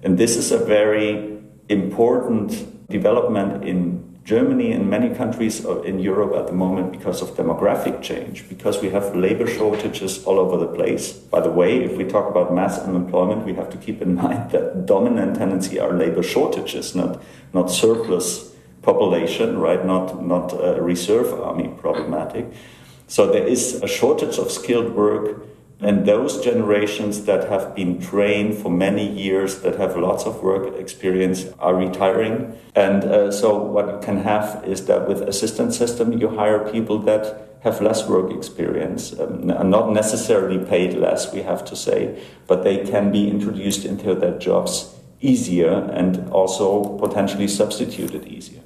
And 0.02 0.16
this 0.16 0.36
is 0.36 0.52
a 0.52 0.58
very 0.58 1.38
important 1.68 2.88
development 2.88 3.64
in 3.64 4.17
Germany 4.28 4.72
and 4.72 4.90
many 4.90 5.08
countries 5.14 5.64
in 5.64 5.98
Europe 5.98 6.34
at 6.36 6.48
the 6.48 6.52
moment 6.52 6.92
because 6.92 7.22
of 7.22 7.30
demographic 7.30 8.02
change, 8.02 8.46
because 8.46 8.82
we 8.82 8.90
have 8.90 9.16
labor 9.16 9.46
shortages 9.46 10.22
all 10.26 10.38
over 10.38 10.58
the 10.58 10.66
place. 10.66 11.12
By 11.14 11.40
the 11.40 11.48
way, 11.48 11.82
if 11.82 11.96
we 11.96 12.04
talk 12.04 12.28
about 12.28 12.52
mass 12.52 12.78
unemployment, 12.78 13.46
we 13.46 13.54
have 13.54 13.70
to 13.70 13.78
keep 13.78 14.02
in 14.02 14.14
mind 14.22 14.50
that 14.50 14.84
dominant 14.84 15.36
tendency 15.36 15.80
are 15.80 15.94
labor 15.94 16.22
shortages, 16.22 16.94
not 16.94 17.22
not 17.54 17.70
surplus 17.70 18.52
population, 18.82 19.58
right? 19.58 19.82
Not 19.86 20.22
not 20.22 20.52
a 20.52 20.82
reserve 20.82 21.32
army 21.32 21.68
problematic. 21.80 22.44
So 23.06 23.32
there 23.32 23.46
is 23.46 23.82
a 23.82 23.88
shortage 23.88 24.36
of 24.36 24.50
skilled 24.50 24.92
work 24.94 25.40
and 25.80 26.06
those 26.06 26.42
generations 26.42 27.24
that 27.26 27.48
have 27.48 27.74
been 27.74 28.00
trained 28.00 28.58
for 28.58 28.70
many 28.70 29.08
years, 29.08 29.60
that 29.60 29.76
have 29.76 29.96
lots 29.96 30.24
of 30.24 30.42
work 30.42 30.74
experience, 30.74 31.46
are 31.60 31.74
retiring. 31.74 32.58
And 32.74 33.04
uh, 33.04 33.30
so, 33.30 33.56
what 33.56 33.86
you 33.86 34.00
can 34.02 34.22
have 34.22 34.64
is 34.66 34.86
that 34.86 35.06
with 35.06 35.22
assistant 35.22 35.74
system, 35.74 36.12
you 36.12 36.30
hire 36.30 36.68
people 36.70 36.98
that 37.00 37.48
have 37.60 37.80
less 37.80 38.08
work 38.08 38.32
experience, 38.32 39.18
um, 39.18 39.46
not 39.46 39.92
necessarily 39.92 40.64
paid 40.64 40.94
less, 40.94 41.32
we 41.32 41.42
have 41.42 41.64
to 41.64 41.76
say, 41.76 42.20
but 42.46 42.64
they 42.64 42.78
can 42.78 43.10
be 43.12 43.28
introduced 43.28 43.84
into 43.84 44.14
their 44.14 44.38
jobs 44.38 44.94
easier 45.20 45.90
and 45.92 46.28
also 46.30 46.96
potentially 46.98 47.48
substituted 47.48 48.24
easier 48.26 48.62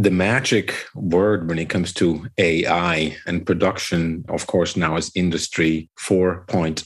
the 0.00 0.10
magic 0.10 0.74
word 0.94 1.46
when 1.46 1.58
it 1.58 1.68
comes 1.68 1.92
to 1.92 2.26
AI 2.38 3.14
and 3.26 3.44
production, 3.44 4.24
of 4.30 4.46
course, 4.46 4.74
now 4.74 4.96
is 4.96 5.12
Industry 5.14 5.90
4.0. 6.00 6.84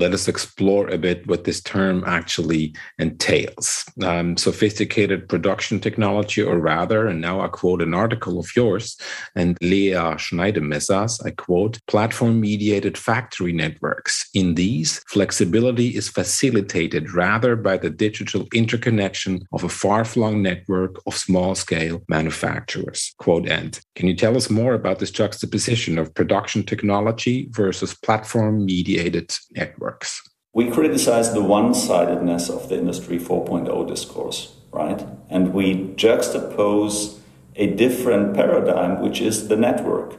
Let 0.00 0.14
us 0.14 0.26
explore 0.26 0.88
a 0.88 0.96
bit 0.96 1.26
what 1.26 1.44
this 1.44 1.60
term 1.60 2.02
actually 2.06 2.74
entails. 2.98 3.84
Um, 4.02 4.38
sophisticated 4.38 5.28
production 5.28 5.80
technology, 5.80 6.42
or 6.42 6.58
rather, 6.58 7.06
and 7.06 7.20
now 7.20 7.42
I 7.42 7.48
quote 7.48 7.82
an 7.82 7.92
article 7.92 8.40
of 8.40 8.48
yours 8.56 8.96
and 9.34 9.58
Lea 9.60 9.90
Schneidemessers, 10.16 11.26
I 11.26 11.32
quote, 11.32 11.78
platform 11.88 12.40
mediated 12.40 12.96
factory 12.96 13.52
networks. 13.52 14.30
In 14.32 14.54
these, 14.54 15.02
flexibility 15.08 15.88
is 15.88 16.08
facilitated 16.08 17.12
rather 17.12 17.54
by 17.54 17.76
the 17.76 17.90
digital 17.90 18.46
interconnection 18.54 19.46
of 19.52 19.62
a 19.62 19.68
far 19.68 20.06
flung 20.06 20.40
network 20.40 21.02
of 21.06 21.14
small 21.14 21.54
scale 21.54 22.02
manufacturing 22.08 22.45
manufacturers. 22.46 23.14
Quote 23.18 23.48
end. 23.48 23.80
Can 23.94 24.08
you 24.08 24.14
tell 24.14 24.36
us 24.36 24.50
more 24.50 24.74
about 24.74 24.98
this 24.98 25.10
juxtaposition 25.10 25.98
of 25.98 26.14
production 26.14 26.62
technology 26.64 27.48
versus 27.50 27.94
platform 27.94 28.64
mediated 28.64 29.32
networks? 29.52 30.22
We 30.52 30.70
criticize 30.70 31.34
the 31.34 31.42
one 31.42 31.74
sidedness 31.74 32.48
of 32.48 32.68
the 32.68 32.78
Industry 32.78 33.18
4.0 33.18 33.88
discourse, 33.88 34.54
right? 34.72 35.06
And 35.28 35.52
we 35.52 35.74
juxtapose 35.96 37.18
a 37.56 37.66
different 37.74 38.34
paradigm, 38.34 39.00
which 39.02 39.20
is 39.20 39.48
the 39.48 39.56
network. 39.56 40.18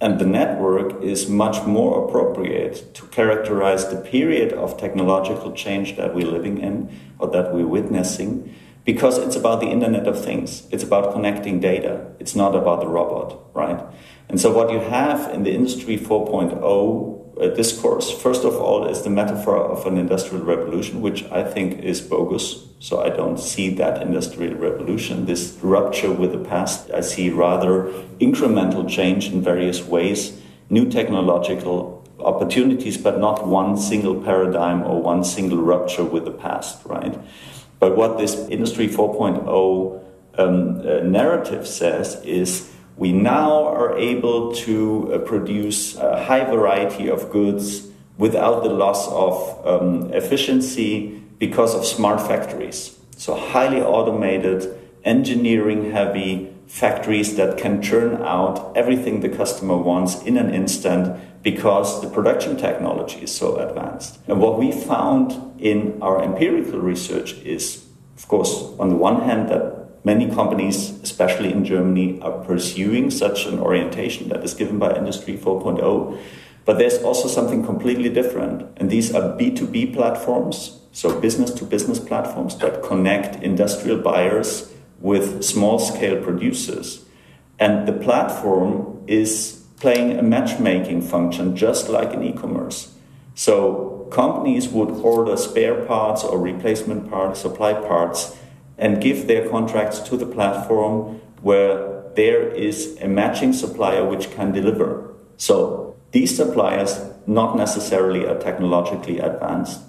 And 0.00 0.18
the 0.18 0.26
network 0.26 1.02
is 1.02 1.28
much 1.28 1.66
more 1.66 2.08
appropriate 2.08 2.94
to 2.94 3.06
characterize 3.08 3.90
the 3.90 4.00
period 4.00 4.52
of 4.54 4.78
technological 4.78 5.52
change 5.52 5.96
that 5.96 6.14
we're 6.14 6.26
living 6.26 6.58
in 6.58 6.88
or 7.18 7.28
that 7.30 7.52
we're 7.52 7.66
witnessing 7.66 8.54
because 8.84 9.18
it's 9.18 9.36
about 9.36 9.60
the 9.60 9.66
Internet 9.66 10.06
of 10.06 10.22
Things. 10.22 10.66
It's 10.70 10.82
about 10.82 11.12
connecting 11.12 11.60
data. 11.60 12.06
It's 12.18 12.34
not 12.34 12.54
about 12.54 12.80
the 12.80 12.88
robot, 12.88 13.54
right? 13.54 13.80
And 14.28 14.40
so, 14.40 14.52
what 14.52 14.70
you 14.70 14.80
have 14.80 15.32
in 15.34 15.42
the 15.42 15.52
Industry 15.52 15.98
4.0 15.98 17.40
uh, 17.40 17.54
discourse, 17.54 18.10
first 18.10 18.44
of 18.44 18.54
all, 18.54 18.86
is 18.86 19.02
the 19.02 19.10
metaphor 19.10 19.56
of 19.56 19.86
an 19.86 19.96
industrial 19.96 20.44
revolution, 20.44 21.00
which 21.00 21.24
I 21.30 21.42
think 21.42 21.82
is 21.82 22.00
bogus. 22.00 22.66
So, 22.78 23.02
I 23.02 23.10
don't 23.10 23.38
see 23.38 23.74
that 23.74 24.00
industrial 24.00 24.54
revolution, 24.54 25.26
this 25.26 25.58
rupture 25.62 26.12
with 26.12 26.32
the 26.32 26.38
past. 26.38 26.90
I 26.90 27.00
see 27.00 27.30
rather 27.30 27.92
incremental 28.18 28.88
change 28.88 29.28
in 29.28 29.42
various 29.42 29.84
ways, 29.84 30.40
new 30.70 30.88
technological 30.88 32.00
opportunities, 32.20 32.96
but 32.96 33.18
not 33.18 33.46
one 33.46 33.76
single 33.76 34.14
paradigm 34.22 34.82
or 34.82 35.02
one 35.02 35.24
single 35.24 35.58
rupture 35.58 36.04
with 36.04 36.24
the 36.24 36.30
past, 36.30 36.84
right? 36.84 37.18
But 37.80 37.96
what 37.96 38.18
this 38.18 38.36
Industry 38.48 38.86
4.0 38.88 40.04
um, 40.38 40.78
uh, 40.78 41.00
narrative 41.00 41.66
says 41.66 42.22
is 42.24 42.70
we 42.96 43.12
now 43.12 43.66
are 43.66 43.96
able 43.98 44.54
to 44.54 45.14
uh, 45.14 45.18
produce 45.18 45.96
a 45.96 46.24
high 46.24 46.44
variety 46.44 47.08
of 47.08 47.30
goods 47.30 47.88
without 48.18 48.62
the 48.62 48.68
loss 48.68 49.08
of 49.08 49.66
um, 49.66 50.12
efficiency 50.12 51.22
because 51.38 51.74
of 51.74 51.86
smart 51.86 52.20
factories. 52.20 52.98
So, 53.16 53.34
highly 53.34 53.80
automated, 53.80 54.78
engineering 55.04 55.90
heavy 55.90 56.54
factories 56.70 57.34
that 57.34 57.58
can 57.58 57.82
churn 57.82 58.22
out 58.22 58.72
everything 58.76 59.20
the 59.20 59.28
customer 59.28 59.76
wants 59.76 60.22
in 60.22 60.36
an 60.36 60.54
instant 60.54 61.18
because 61.42 62.00
the 62.00 62.08
production 62.08 62.56
technology 62.56 63.18
is 63.22 63.34
so 63.34 63.56
advanced. 63.56 64.20
And 64.28 64.40
what 64.40 64.56
we 64.56 64.70
found 64.70 65.60
in 65.60 66.00
our 66.00 66.22
empirical 66.22 66.78
research 66.78 67.32
is, 67.38 67.84
of 68.16 68.28
course, 68.28 68.72
on 68.78 68.88
the 68.88 68.94
one 68.94 69.22
hand, 69.22 69.48
that 69.48 70.04
many 70.04 70.30
companies, 70.30 70.90
especially 71.02 71.52
in 71.52 71.64
Germany, 71.64 72.20
are 72.22 72.44
pursuing 72.44 73.10
such 73.10 73.46
an 73.46 73.58
orientation 73.58 74.28
that 74.28 74.44
is 74.44 74.54
given 74.54 74.78
by 74.78 74.96
Industry 74.96 75.36
4.0. 75.36 76.16
But 76.64 76.78
there's 76.78 77.02
also 77.02 77.26
something 77.26 77.64
completely 77.64 78.10
different. 78.10 78.62
And 78.76 78.90
these 78.90 79.12
are 79.12 79.36
B2B 79.36 79.92
platforms, 79.92 80.78
so 80.92 81.18
business 81.18 81.50
to 81.54 81.64
business 81.64 81.98
platforms 81.98 82.56
that 82.58 82.84
connect 82.84 83.42
industrial 83.42 83.98
buyers 83.98 84.70
with 85.00 85.42
small 85.42 85.78
scale 85.78 86.22
producers. 86.22 87.04
And 87.58 87.86
the 87.88 87.92
platform 87.92 89.02
is 89.06 89.64
playing 89.78 90.18
a 90.18 90.22
matchmaking 90.22 91.02
function 91.02 91.56
just 91.56 91.88
like 91.88 92.12
in 92.12 92.22
e-commerce. 92.22 92.94
So 93.34 94.06
companies 94.10 94.68
would 94.68 94.90
order 94.90 95.36
spare 95.36 95.84
parts 95.86 96.22
or 96.22 96.38
replacement 96.38 97.10
parts, 97.10 97.40
supply 97.40 97.72
parts, 97.72 98.36
and 98.76 99.00
give 99.00 99.26
their 99.26 99.48
contracts 99.48 100.00
to 100.00 100.16
the 100.16 100.26
platform 100.26 101.20
where 101.42 102.02
there 102.14 102.48
is 102.48 102.98
a 103.00 103.08
matching 103.08 103.52
supplier 103.52 104.04
which 104.04 104.30
can 104.30 104.52
deliver. 104.52 105.14
So 105.36 105.96
these 106.12 106.36
suppliers 106.36 107.00
not 107.26 107.56
necessarily 107.56 108.26
are 108.26 108.38
technologically 108.38 109.18
advanced, 109.18 109.80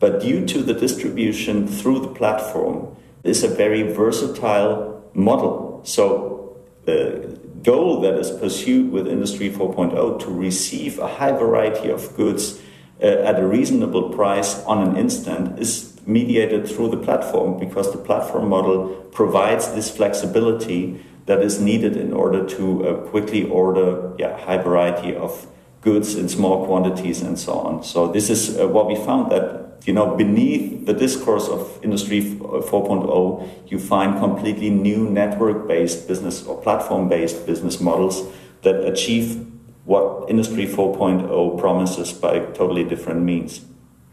but 0.00 0.20
due 0.20 0.44
to 0.46 0.62
the 0.62 0.74
distribution 0.74 1.66
through 1.66 2.00
the 2.00 2.08
platform, 2.08 2.96
is 3.24 3.42
a 3.42 3.48
very 3.48 3.82
versatile 3.82 5.10
model. 5.14 5.80
So 5.84 6.56
uh, 6.86 7.38
goal 7.62 8.00
that 8.00 8.14
is 8.14 8.30
pursued 8.30 8.92
with 8.92 9.06
Industry 9.06 9.50
4.0 9.50 10.20
to 10.20 10.30
receive 10.30 10.98
a 10.98 11.08
high 11.08 11.32
variety 11.32 11.90
of 11.90 12.16
goods 12.16 12.60
uh, 13.02 13.06
at 13.06 13.38
a 13.38 13.46
reasonable 13.46 14.10
price 14.10 14.62
on 14.64 14.86
an 14.86 14.96
instant 14.96 15.58
is 15.58 15.98
mediated 16.06 16.66
through 16.66 16.88
the 16.88 16.96
platform 16.96 17.58
because 17.58 17.92
the 17.92 17.98
platform 17.98 18.48
model 18.48 18.88
provides 19.12 19.74
this 19.74 19.94
flexibility 19.94 21.04
that 21.26 21.42
is 21.42 21.60
needed 21.60 21.96
in 21.96 22.12
order 22.12 22.46
to 22.46 22.88
uh, 22.88 22.94
quickly 23.10 23.44
order 23.48 24.14
yeah, 24.18 24.38
high 24.38 24.56
variety 24.56 25.14
of 25.14 25.46
goods 25.82 26.14
in 26.14 26.28
small 26.28 26.64
quantities 26.66 27.20
and 27.20 27.38
so 27.38 27.52
on. 27.52 27.84
So 27.84 28.10
this 28.10 28.30
is 28.30 28.58
uh, 28.58 28.66
what 28.66 28.86
we 28.86 28.96
found 28.96 29.30
that 29.30 29.67
you 29.84 29.92
know 29.92 30.16
beneath 30.16 30.86
the 30.86 30.92
discourse 30.92 31.48
of 31.48 31.78
industry 31.82 32.18
uh, 32.18 32.60
4.0 32.60 33.70
you 33.70 33.78
find 33.78 34.18
completely 34.18 34.70
new 34.70 35.08
network 35.08 35.66
based 35.68 36.08
business 36.08 36.44
or 36.46 36.60
platform 36.62 37.08
based 37.08 37.46
business 37.46 37.80
models 37.80 38.26
that 38.62 38.84
achieve 38.84 39.46
what 39.84 40.28
industry 40.28 40.66
4.0 40.66 41.58
promises 41.58 42.12
by 42.12 42.38
totally 42.38 42.84
different 42.84 43.22
means 43.22 43.67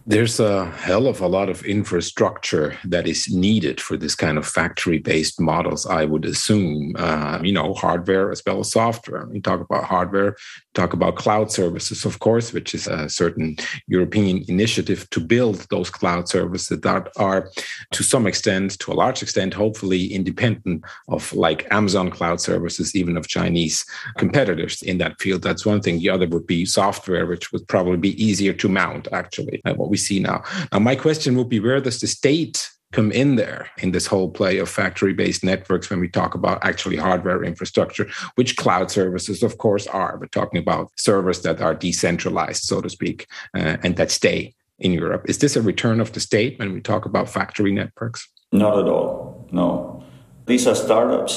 there's 0.07 0.39
a 0.39 0.65
hell 0.71 1.07
of 1.07 1.19
a 1.19 1.27
lot 1.27 1.49
of 1.49 1.63
infrastructure 1.63 2.77
that 2.85 3.07
is 3.07 3.27
needed 3.33 3.81
for 3.81 3.97
this 3.97 4.13
kind 4.13 4.37
of 4.37 4.45
factory 4.45 4.99
based 4.99 5.41
models, 5.41 5.87
I 5.87 6.05
would 6.05 6.25
assume. 6.25 6.95
Uh, 6.95 7.39
you 7.41 7.51
know, 7.51 7.73
hardware 7.73 8.31
as 8.31 8.43
well 8.45 8.59
as 8.59 8.71
software. 8.71 9.25
We 9.25 9.41
talk 9.41 9.61
about 9.61 9.85
hardware, 9.85 10.35
talk 10.75 10.93
about 10.93 11.15
cloud 11.15 11.51
services, 11.51 12.05
of 12.05 12.19
course, 12.19 12.53
which 12.53 12.75
is 12.75 12.85
a 12.85 13.09
certain 13.09 13.57
European 13.87 14.43
initiative 14.47 15.09
to 15.09 15.19
build 15.19 15.65
those 15.71 15.89
cloud 15.89 16.29
services 16.29 16.79
that 16.81 17.09
are, 17.17 17.49
to 17.91 18.03
some 18.03 18.27
extent, 18.27 18.77
to 18.79 18.91
a 18.91 18.93
large 18.93 19.23
extent, 19.23 19.55
hopefully 19.55 20.13
independent 20.13 20.83
of 21.07 21.33
like 21.33 21.67
Amazon 21.71 22.11
cloud 22.11 22.39
services, 22.39 22.95
even 22.95 23.17
of 23.17 23.27
Chinese 23.27 23.83
competitors 24.17 24.83
in 24.83 24.99
that 24.99 25.19
field. 25.19 25.41
That's 25.41 25.65
one 25.65 25.81
thing. 25.81 25.97
The 25.97 26.11
other 26.11 26.27
would 26.27 26.45
be 26.45 26.63
software, 26.65 27.25
which 27.25 27.51
would 27.51 27.67
probably 27.67 27.97
be 27.97 28.23
easier 28.23 28.53
to 28.53 28.69
mount, 28.69 29.07
actually. 29.11 29.61
Uh, 29.65 29.73
what 29.73 29.94
we 29.95 29.99
see 30.09 30.19
now. 30.19 30.43
Now, 30.71 30.79
my 30.79 30.95
question 31.05 31.31
would 31.37 31.51
be 31.55 31.61
where 31.61 31.81
does 31.87 31.99
the 32.01 32.07
state 32.07 32.55
come 32.91 33.11
in 33.11 33.35
there 33.35 33.63
in 33.83 33.91
this 33.91 34.07
whole 34.11 34.29
play 34.39 34.55
of 34.63 34.69
factory 34.69 35.13
based 35.13 35.43
networks 35.43 35.89
when 35.89 36.01
we 36.03 36.09
talk 36.09 36.35
about 36.35 36.57
actually 36.69 36.97
hardware 37.07 37.43
infrastructure, 37.51 38.07
which 38.37 38.57
cloud 38.63 38.87
services, 38.99 39.43
of 39.43 39.53
course, 39.65 39.85
are. 39.87 40.17
We're 40.19 40.39
talking 40.39 40.59
about 40.65 40.91
servers 40.97 41.39
that 41.45 41.61
are 41.61 41.75
decentralized, 41.87 42.63
so 42.63 42.81
to 42.81 42.89
speak, 42.89 43.19
uh, 43.57 43.77
and 43.83 43.95
that 43.95 44.11
stay 44.11 44.53
in 44.79 44.91
Europe. 44.91 45.23
Is 45.31 45.37
this 45.37 45.55
a 45.55 45.61
return 45.61 45.97
of 46.01 46.11
the 46.11 46.19
state 46.19 46.59
when 46.59 46.73
we 46.73 46.81
talk 46.81 47.05
about 47.05 47.29
factory 47.29 47.71
networks? 47.71 48.27
Not 48.51 48.77
at 48.81 48.87
all. 48.95 49.47
No. 49.51 50.03
These 50.45 50.67
are 50.67 50.75
startups 50.75 51.35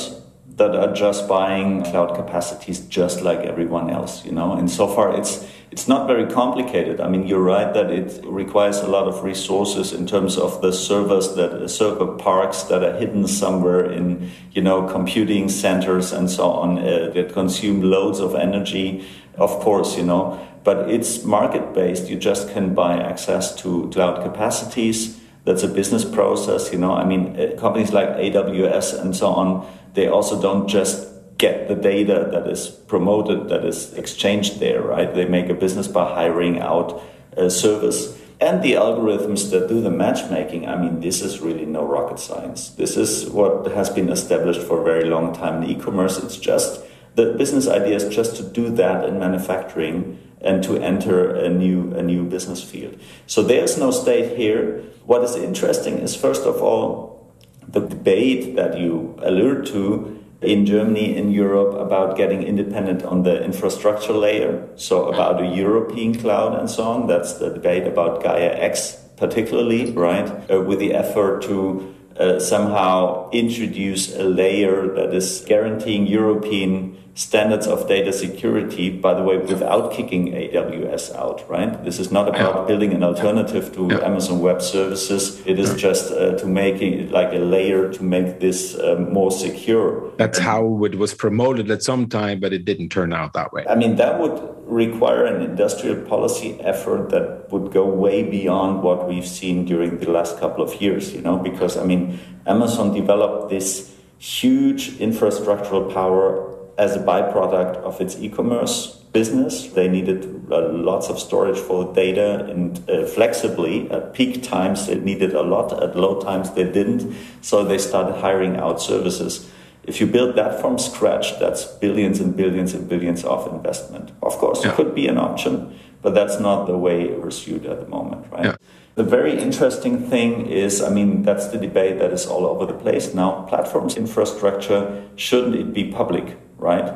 that 0.59 0.75
are 0.75 0.93
just 0.93 1.29
buying 1.29 1.83
cloud 1.91 2.11
capacities 2.21 2.79
just 2.99 3.23
like 3.29 3.41
everyone 3.53 3.91
else, 3.91 4.25
you 4.27 4.33
know. 4.33 4.51
And 4.59 4.69
so 4.71 4.87
far 4.95 5.09
it's 5.19 5.33
it's 5.71 5.87
not 5.87 6.07
very 6.07 6.27
complicated. 6.27 7.01
I 7.01 7.09
mean, 7.09 7.27
you're 7.27 7.43
right 7.43 7.73
that 7.75 7.91
it 7.91 8.21
requires 8.25 8.79
a 8.79 8.87
lot 8.87 9.07
of 9.07 9.23
resources 9.23 9.93
in 9.93 10.07
terms 10.07 10.39
of 10.39 10.63
the 10.63 10.73
servers 10.73 11.35
that 11.35 11.69
server 11.69 12.07
parks 12.17 12.63
that 12.65 12.83
are 12.83 12.97
hidden 12.97 13.27
somewhere 13.27 13.91
in, 13.91 14.31
you 14.53 14.63
know, 14.63 14.89
computing 14.89 15.49
centers 15.49 16.11
and 16.13 16.31
so 16.31 16.51
on 16.51 16.79
uh, 16.79 17.11
that 17.15 17.33
consume 17.33 17.83
loads 17.83 18.19
of 18.19 18.35
energy. 18.35 19.07
Of 19.35 19.51
course, 19.61 19.97
you 19.97 20.05
know, 20.05 20.41
but 20.65 20.91
it's 20.91 21.23
market 21.25 21.75
based. 21.75 22.09
You 22.09 22.17
just 22.17 22.51
can 22.51 22.75
buy 22.75 22.97
access 22.97 23.55
to 23.57 23.91
cloud 23.93 24.23
capacities. 24.23 25.21
That's 25.45 25.63
a 25.63 25.69
business 25.69 26.05
process, 26.05 26.73
you 26.73 26.79
know. 26.79 26.93
I 26.93 27.05
mean, 27.05 27.39
uh, 27.39 27.59
companies 27.61 27.93
like 27.93 28.09
AWS 28.09 29.01
and 29.01 29.15
so 29.15 29.29
on, 29.29 29.67
they 29.95 30.09
also 30.09 30.41
don't 30.41 30.67
just 30.67 31.07
get 31.39 31.69
the 31.69 31.75
data 31.75 32.29
that 32.33 32.47
is 32.49 32.69
promoted, 32.69 33.49
that 33.49 33.65
is 33.65 33.95
exchanged 33.95 34.59
there, 34.59 34.83
right? 34.83 35.15
They 35.15 35.25
make 35.25 35.49
a 35.49 35.55
business 35.55 35.89
by 35.89 36.13
hiring 36.13 36.61
out 36.61 37.01
a 37.37 37.49
service. 37.49 38.19
And 38.41 38.63
the 38.63 38.73
algorithms 38.73 39.51
that 39.51 39.69
do 39.69 39.81
the 39.81 39.91
matchmaking, 39.91 40.69
I 40.69 40.77
mean, 40.77 41.01
this 41.01 41.23
is 41.23 41.41
really 41.41 41.67
no 41.67 41.85
rocket 41.85 42.19
science. 42.19 42.71
This 42.71 42.97
is 42.97 43.29
what 43.31 43.67
has 43.73 43.91
been 43.91 44.11
established 44.11 44.63
for 44.63 44.81
a 44.81 44.85
very 44.85 45.05
long 45.05 45.35
time 45.35 45.63
in 45.63 45.71
e 45.71 45.75
commerce. 45.75 46.19
It's 46.19 46.37
just 46.37 46.83
the 47.15 47.35
business 47.35 47.67
idea 47.67 47.97
is 47.97 48.15
just 48.15 48.37
to 48.37 48.43
do 48.45 48.71
that 48.71 49.05
in 49.05 49.19
manufacturing 49.19 50.19
and 50.41 50.63
to 50.63 50.77
enter 50.77 51.35
a 51.35 51.49
new 51.49 51.93
a 51.95 52.03
new 52.03 52.23
business 52.25 52.63
field. 52.63 52.97
So 53.27 53.43
there's 53.43 53.77
no 53.77 53.91
state 53.91 54.37
here. 54.37 54.85
What 55.05 55.25
is 55.25 55.35
interesting 55.35 55.99
is 55.99 56.15
first 56.15 56.43
of 56.43 56.63
all 56.63 57.33
the 57.67 57.81
debate 57.81 58.55
that 58.55 58.79
you 58.79 59.19
allude 59.23 59.67
to 59.67 60.18
in 60.41 60.67
Germany, 60.67 61.17
in 61.17 61.31
Europe, 61.31 61.75
about 61.75 62.17
getting 62.17 62.43
independent 62.43 63.03
on 63.05 63.25
the 63.25 63.43
infrastructure 63.43 64.13
layer. 64.13 64.69
So 64.77 65.09
about 65.09 65.43
a 65.43 65.47
European 65.47 66.15
cloud 66.15 66.59
and 66.59 66.71
so 66.71 66.85
on. 66.85 67.07
That's 67.07 67.35
the 67.35 67.51
debate 67.51 67.87
about 67.87 68.23
Gaia 68.23 68.53
X, 68.55 68.97
particularly, 69.17 69.91
right? 69.93 70.29
Uh, 70.51 70.61
with 70.61 70.79
the 70.79 70.95
effort 70.95 71.43
to 71.43 71.95
uh, 72.19 72.39
somehow 72.39 73.31
introduce 73.31 74.15
a 74.17 74.25
layer 74.25 74.93
that 74.95 75.15
is 75.15 75.45
guaranteeing 75.47 76.07
European 76.07 76.97
standards 77.19 77.67
of 77.67 77.89
data 77.89 78.13
security, 78.13 78.91
by 78.91 79.13
the 79.13 79.25
way, 79.25 79.37
without 79.39 79.91
kicking 79.93 80.29
AWS 80.29 81.13
out, 81.17 81.45
right? 81.51 81.85
This 81.85 81.99
is 81.99 82.13
not 82.13 82.29
about 82.29 82.55
yeah. 82.55 82.65
building 82.69 82.93
an 82.93 83.03
alternative 83.03 83.75
to 83.75 83.89
yeah. 83.91 84.07
Amazon 84.07 84.39
Web 84.39 84.63
Services. 84.63 85.43
It 85.45 85.59
is 85.59 85.71
yeah. 85.71 85.77
just 85.77 86.13
uh, 86.13 86.37
to 86.39 86.47
make 86.47 86.81
it 86.81 87.11
like 87.11 87.33
a 87.33 87.39
layer 87.39 87.93
to 87.93 88.03
make 88.05 88.39
this 88.39 88.77
uh, 88.77 89.05
more 89.11 89.33
secure. 89.33 90.13
That's 90.17 90.39
how 90.39 90.85
it 90.85 90.95
was 90.95 91.13
promoted 91.13 91.69
at 91.73 91.83
some 91.83 92.09
time, 92.09 92.39
but 92.39 92.53
it 92.53 92.65
didn't 92.65 92.91
turn 92.91 93.13
out 93.13 93.33
that 93.33 93.53
way. 93.53 93.67
I 93.69 93.75
mean, 93.75 93.97
that 93.97 94.21
would 94.21 94.39
require 94.65 95.25
an 95.27 95.43
industrial 95.43 96.01
policy 96.07 96.61
effort 96.61 97.11
that 97.11 97.51
would 97.51 97.73
go 97.73 97.85
way 97.85 98.23
beyond 98.23 98.85
what 98.85 99.09
we've 99.09 99.27
seen 99.27 99.65
during 99.65 99.99
the 99.99 100.11
last 100.13 100.39
couple 100.39 100.63
of 100.63 100.81
years, 100.81 101.13
you 101.13 101.21
know, 101.21 101.37
because 101.37 101.77
I 101.77 101.83
mean, 101.83 102.21
Amazon 102.47 102.95
developed 102.95 103.51
this 103.51 103.93
huge 104.19 104.91
infrastructural 104.99 105.93
power 105.93 106.48
as 106.79 106.95
a 106.95 107.01
byproduct 107.01 107.77
of 107.79 108.01
its 108.01 108.17
e-commerce 108.19 108.99
business. 109.13 109.67
They 109.67 109.89
needed 109.89 110.47
uh, 110.51 110.69
lots 110.73 111.09
of 111.09 111.19
storage 111.19 111.59
for 111.59 111.93
data 111.93 112.45
and 112.45 112.89
uh, 112.89 113.05
flexibly. 113.07 113.91
At 113.91 114.15
peak 114.15 114.43
times, 114.43 114.87
they 114.87 114.95
needed 114.95 115.35
a 115.35 115.43
lot. 115.43 115.83
At 115.83 115.97
low 115.97 116.21
times, 116.21 116.53
they 116.53 116.65
didn't. 116.65 117.15
So 117.41 117.65
they 117.65 117.79
started 117.79 118.21
hiring 118.21 118.57
out 118.57 118.81
services. 118.81 119.51
If 119.83 120.01
you 120.01 120.07
build 120.07 120.37
that 120.37 120.61
from 120.61 120.79
scratch, 120.79 121.39
that's 121.41 121.65
billions 121.65 122.21
and 122.21 122.37
billions 122.37 122.75
and 122.75 122.89
billions 122.89 123.25
of 123.25 123.53
investment. 123.53 124.13
Of 124.23 124.37
course, 124.39 124.63
yeah. 124.63 124.71
it 124.71 124.77
could 124.77 124.95
be 124.95 125.09
an 125.09 125.19
option, 125.19 125.79
but 126.03 126.15
that's 126.15 126.39
not 126.39 126.67
the 126.67 126.77
way 126.77 127.09
pursued 127.09 127.65
at 127.67 127.81
the 127.81 127.89
moment, 127.89 128.27
right? 128.31 128.45
Yeah. 128.45 128.57
The 128.97 129.05
very 129.05 129.39
interesting 129.39 130.11
thing 130.11 130.47
is, 130.47 130.83
I 130.83 130.91
mean, 130.91 131.23
that's 131.23 131.47
the 131.47 131.59
debate 131.59 131.99
that 132.01 132.13
is 132.13 132.27
all 132.27 132.45
over 132.45 132.67
the 132.67 132.75
place 132.75 133.15
now. 133.15 133.47
Platforms 133.49 133.97
infrastructure, 133.97 135.05
shouldn't 135.17 135.55
it 135.55 135.73
be 135.73 135.91
public? 135.91 136.37
Right? 136.59 136.93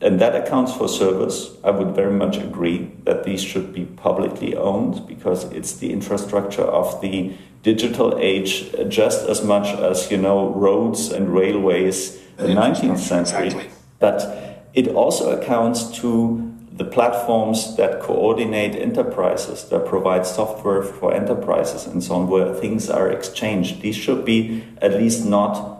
And 0.00 0.20
that 0.20 0.36
accounts 0.36 0.72
for 0.72 0.88
servers. 0.88 1.56
I 1.64 1.70
would 1.70 1.94
very 1.94 2.12
much 2.12 2.36
agree 2.36 2.92
that 3.04 3.24
these 3.24 3.42
should 3.42 3.72
be 3.72 3.84
publicly 3.84 4.56
owned 4.56 5.08
because 5.08 5.44
it's 5.44 5.74
the 5.74 5.92
infrastructure 5.92 6.62
of 6.62 7.00
the 7.00 7.34
digital 7.64 8.16
age 8.18 8.72
just 8.88 9.28
as 9.28 9.42
much 9.42 9.66
as, 9.76 10.10
you 10.10 10.16
know, 10.16 10.50
roads 10.50 11.10
and 11.10 11.34
railways 11.34 12.16
in 12.38 12.46
the 12.46 12.54
19th 12.54 12.98
century. 12.98 13.46
Exactly. 13.46 13.70
But 13.98 14.64
it 14.74 14.88
also 14.88 15.36
accounts 15.36 15.90
to 15.98 16.54
the 16.72 16.84
platforms 16.84 17.76
that 17.76 18.00
coordinate 18.00 18.76
enterprises, 18.76 19.64
that 19.64 19.84
provide 19.84 20.24
software 20.24 20.84
for 20.84 21.12
enterprises 21.12 21.86
and 21.86 22.04
so 22.04 22.14
on, 22.14 22.28
where 22.28 22.54
things 22.54 22.88
are 22.88 23.10
exchanged. 23.10 23.82
These 23.82 23.96
should 23.96 24.24
be 24.24 24.62
at 24.80 24.92
least 24.92 25.26
not 25.26 25.77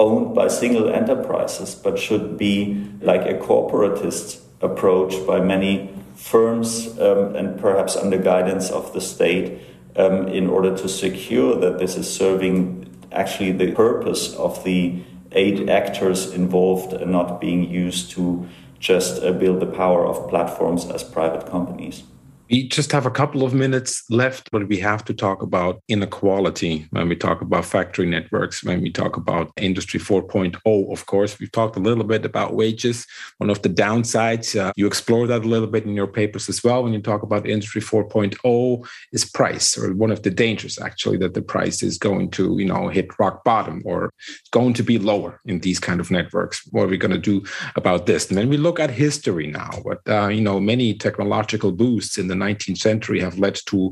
owned 0.00 0.34
by 0.34 0.48
single 0.48 0.88
enterprises, 0.88 1.74
but 1.74 1.98
should 1.98 2.38
be 2.38 2.90
like 3.02 3.26
a 3.26 3.34
corporatist 3.34 4.40
approach 4.62 5.14
by 5.26 5.38
many 5.38 5.90
firms 6.16 6.98
um, 6.98 7.36
and 7.36 7.60
perhaps 7.60 7.96
under 7.96 8.18
guidance 8.18 8.70
of 8.70 8.92
the 8.94 9.00
state 9.00 9.60
um, 9.96 10.26
in 10.28 10.48
order 10.48 10.76
to 10.76 10.88
secure 10.88 11.54
that 11.54 11.78
this 11.78 11.96
is 11.96 12.10
serving 12.10 12.86
actually 13.12 13.52
the 13.52 13.72
purpose 13.72 14.34
of 14.36 14.64
the 14.64 15.02
eight 15.32 15.68
actors 15.68 16.32
involved 16.32 16.92
and 16.92 17.12
not 17.12 17.40
being 17.40 17.68
used 17.70 18.10
to 18.10 18.48
just 18.78 19.22
uh, 19.22 19.32
build 19.32 19.60
the 19.60 19.66
power 19.66 20.06
of 20.06 20.28
platforms 20.30 20.86
as 20.90 21.04
private 21.04 21.46
companies. 21.46 22.04
We 22.50 22.66
just 22.66 22.90
have 22.90 23.06
a 23.06 23.12
couple 23.12 23.44
of 23.44 23.54
minutes 23.54 24.02
left, 24.10 24.50
but 24.50 24.66
we 24.66 24.78
have 24.78 25.04
to 25.04 25.14
talk 25.14 25.40
about 25.40 25.82
inequality 25.86 26.88
when 26.90 27.08
we 27.08 27.14
talk 27.14 27.42
about 27.42 27.64
factory 27.64 28.06
networks, 28.06 28.64
when 28.64 28.80
we 28.80 28.90
talk 28.90 29.16
about 29.16 29.52
Industry 29.56 30.00
4.0. 30.00 30.92
Of 30.92 31.06
course, 31.06 31.38
we've 31.38 31.52
talked 31.52 31.76
a 31.76 31.80
little 31.80 32.02
bit 32.02 32.24
about 32.24 32.54
wages. 32.54 33.06
One 33.38 33.50
of 33.50 33.62
the 33.62 33.68
downsides, 33.68 34.58
uh, 34.58 34.72
you 34.74 34.88
explore 34.88 35.28
that 35.28 35.44
a 35.44 35.48
little 35.48 35.68
bit 35.68 35.84
in 35.84 35.94
your 35.94 36.08
papers 36.08 36.48
as 36.48 36.64
well. 36.64 36.82
When 36.82 36.92
you 36.92 37.00
talk 37.00 37.22
about 37.22 37.48
Industry 37.48 37.80
4.0, 37.80 38.84
is 39.12 39.24
price, 39.24 39.78
or 39.78 39.94
one 39.94 40.10
of 40.10 40.24
the 40.24 40.30
dangers 40.30 40.76
actually 40.80 41.18
that 41.18 41.34
the 41.34 41.42
price 41.42 41.84
is 41.84 41.98
going 41.98 42.30
to, 42.32 42.56
you 42.58 42.66
know, 42.66 42.88
hit 42.88 43.16
rock 43.20 43.44
bottom 43.44 43.80
or 43.84 44.12
going 44.50 44.74
to 44.74 44.82
be 44.82 44.98
lower 44.98 45.40
in 45.46 45.60
these 45.60 45.78
kind 45.78 46.00
of 46.00 46.10
networks. 46.10 46.66
What 46.72 46.84
are 46.84 46.88
we 46.88 46.98
going 46.98 47.12
to 47.12 47.18
do 47.18 47.44
about 47.76 48.06
this? 48.06 48.28
And 48.28 48.36
then 48.36 48.48
we 48.48 48.56
look 48.56 48.80
at 48.80 48.90
history 48.90 49.46
now. 49.46 49.70
What 49.82 50.00
uh, 50.08 50.28
you 50.28 50.40
know, 50.40 50.58
many 50.58 50.94
technological 50.94 51.70
boosts 51.70 52.18
in 52.18 52.26
the 52.26 52.39
19th 52.46 52.78
century 52.78 53.20
have 53.20 53.38
led 53.38 53.56
to 53.66 53.90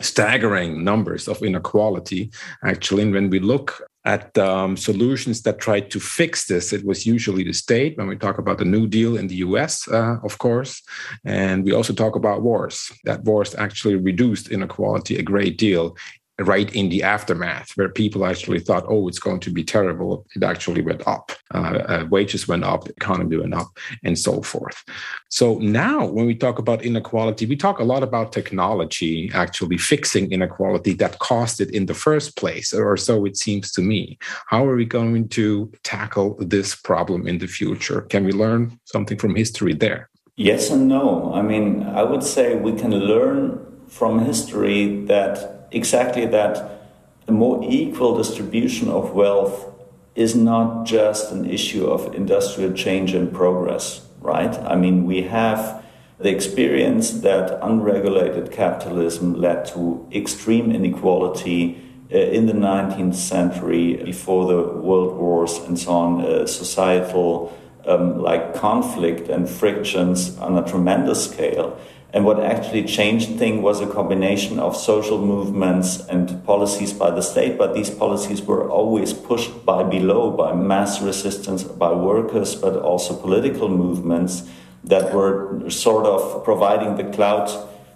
staggering 0.00 0.84
numbers 0.84 1.28
of 1.28 1.42
inequality. 1.42 2.30
Actually, 2.64 3.02
and 3.02 3.12
when 3.12 3.30
we 3.30 3.40
look 3.40 3.82
at 4.04 4.38
um, 4.38 4.76
solutions 4.76 5.42
that 5.42 5.58
tried 5.58 5.90
to 5.90 5.98
fix 5.98 6.46
this, 6.46 6.72
it 6.72 6.84
was 6.84 7.06
usually 7.06 7.44
the 7.44 7.52
state. 7.52 7.98
When 7.98 8.06
we 8.06 8.16
talk 8.16 8.38
about 8.38 8.58
the 8.58 8.64
New 8.64 8.86
Deal 8.86 9.16
in 9.16 9.26
the 9.26 9.40
US, 9.46 9.88
uh, 9.88 10.16
of 10.22 10.38
course, 10.38 10.82
and 11.24 11.64
we 11.64 11.72
also 11.72 11.92
talk 11.92 12.14
about 12.14 12.42
wars, 12.42 12.92
that 13.04 13.24
wars 13.24 13.54
actually 13.56 13.96
reduced 13.96 14.50
inequality 14.50 15.16
a 15.16 15.22
great 15.22 15.58
deal 15.58 15.96
right 16.38 16.74
in 16.74 16.88
the 16.88 17.02
aftermath, 17.02 17.72
where 17.76 17.88
people 17.88 18.26
actually 18.26 18.60
thought, 18.60 18.84
oh, 18.88 19.08
it's 19.08 19.18
going 19.18 19.40
to 19.40 19.50
be 19.50 19.64
terrible. 19.64 20.26
It 20.34 20.42
actually 20.42 20.82
went 20.82 21.06
up. 21.06 21.32
Uh, 21.54 21.58
uh, 21.58 22.06
wages 22.10 22.46
went 22.46 22.64
up, 22.64 22.88
economy 22.88 23.36
went 23.36 23.54
up, 23.54 23.68
and 24.04 24.18
so 24.18 24.42
forth. 24.42 24.84
So 25.30 25.58
now, 25.58 26.06
when 26.06 26.26
we 26.26 26.34
talk 26.34 26.58
about 26.58 26.84
inequality, 26.84 27.46
we 27.46 27.56
talk 27.56 27.78
a 27.78 27.84
lot 27.84 28.02
about 28.02 28.32
technology 28.32 29.30
actually 29.32 29.78
fixing 29.78 30.30
inequality 30.30 30.92
that 30.94 31.18
caused 31.20 31.60
it 31.60 31.70
in 31.70 31.86
the 31.86 31.94
first 31.94 32.36
place, 32.36 32.74
or 32.74 32.96
so 32.96 33.24
it 33.24 33.36
seems 33.36 33.72
to 33.72 33.80
me. 33.80 34.18
How 34.48 34.66
are 34.66 34.76
we 34.76 34.84
going 34.84 35.28
to 35.30 35.72
tackle 35.84 36.36
this 36.38 36.74
problem 36.74 37.26
in 37.26 37.38
the 37.38 37.46
future? 37.46 38.02
Can 38.02 38.24
we 38.24 38.32
learn 38.32 38.78
something 38.84 39.16
from 39.16 39.34
history 39.34 39.72
there? 39.72 40.10
Yes 40.36 40.70
and 40.70 40.86
no. 40.86 41.32
I 41.34 41.40
mean, 41.40 41.82
I 41.84 42.02
would 42.02 42.22
say 42.22 42.56
we 42.56 42.72
can 42.72 42.90
learn 42.90 43.62
from 43.88 44.24
history 44.26 45.04
that 45.06 45.55
exactly 45.70 46.26
that 46.26 46.80
a 47.28 47.32
more 47.32 47.64
equal 47.64 48.16
distribution 48.16 48.88
of 48.88 49.12
wealth 49.12 49.72
is 50.14 50.34
not 50.34 50.86
just 50.86 51.32
an 51.32 51.44
issue 51.44 51.86
of 51.86 52.14
industrial 52.14 52.72
change 52.72 53.12
and 53.12 53.32
progress, 53.32 54.06
right? 54.20 54.54
I 54.60 54.76
mean, 54.76 55.04
we 55.04 55.22
have 55.22 55.84
the 56.18 56.30
experience 56.30 57.10
that 57.20 57.58
unregulated 57.62 58.50
capitalism 58.50 59.34
led 59.34 59.66
to 59.66 60.08
extreme 60.12 60.72
inequality 60.72 61.82
uh, 62.12 62.16
in 62.16 62.46
the 62.46 62.52
19th 62.52 63.16
century, 63.16 63.96
before 63.96 64.46
the 64.46 64.62
world 64.62 65.16
wars 65.16 65.58
and 65.66 65.78
so 65.78 65.90
on, 65.90 66.24
uh, 66.24 66.46
societal 66.46 67.52
um, 67.86 68.18
like 68.20 68.54
conflict 68.54 69.28
and 69.28 69.48
frictions 69.48 70.36
on 70.38 70.56
a 70.56 70.66
tremendous 70.66 71.30
scale. 71.30 71.78
And 72.16 72.24
what 72.24 72.40
actually 72.42 72.84
changed 72.84 73.38
things 73.38 73.60
was 73.60 73.82
a 73.82 73.86
combination 73.86 74.58
of 74.58 74.74
social 74.74 75.18
movements 75.18 76.00
and 76.08 76.42
policies 76.46 76.94
by 76.94 77.10
the 77.10 77.20
state, 77.20 77.58
but 77.58 77.74
these 77.74 77.90
policies 77.90 78.40
were 78.40 78.70
always 78.70 79.12
pushed 79.12 79.66
by 79.66 79.82
below, 79.82 80.30
by 80.30 80.54
mass 80.54 81.02
resistance 81.02 81.62
by 81.62 81.92
workers, 81.92 82.54
but 82.54 82.74
also 82.74 83.14
political 83.14 83.68
movements 83.68 84.48
that 84.82 85.12
were 85.12 85.68
sort 85.68 86.06
of 86.06 86.42
providing 86.42 86.96
the 86.96 87.04
clout 87.14 87.52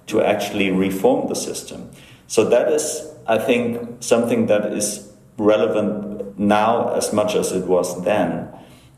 to 0.09 0.21
actually 0.21 0.71
reform 0.71 1.27
the 1.31 1.35
system. 1.35 1.91
So 2.27 2.45
that 2.45 2.71
is, 2.71 3.11
I 3.27 3.39
think, 3.39 4.03
something 4.03 4.49
that 4.49 4.67
is 4.67 5.11
relevant 5.39 6.39
now 6.39 6.93
as 6.93 7.11
much 7.15 7.35
as 7.35 7.53
it 7.53 7.67
was 7.67 8.05
then. 8.05 8.51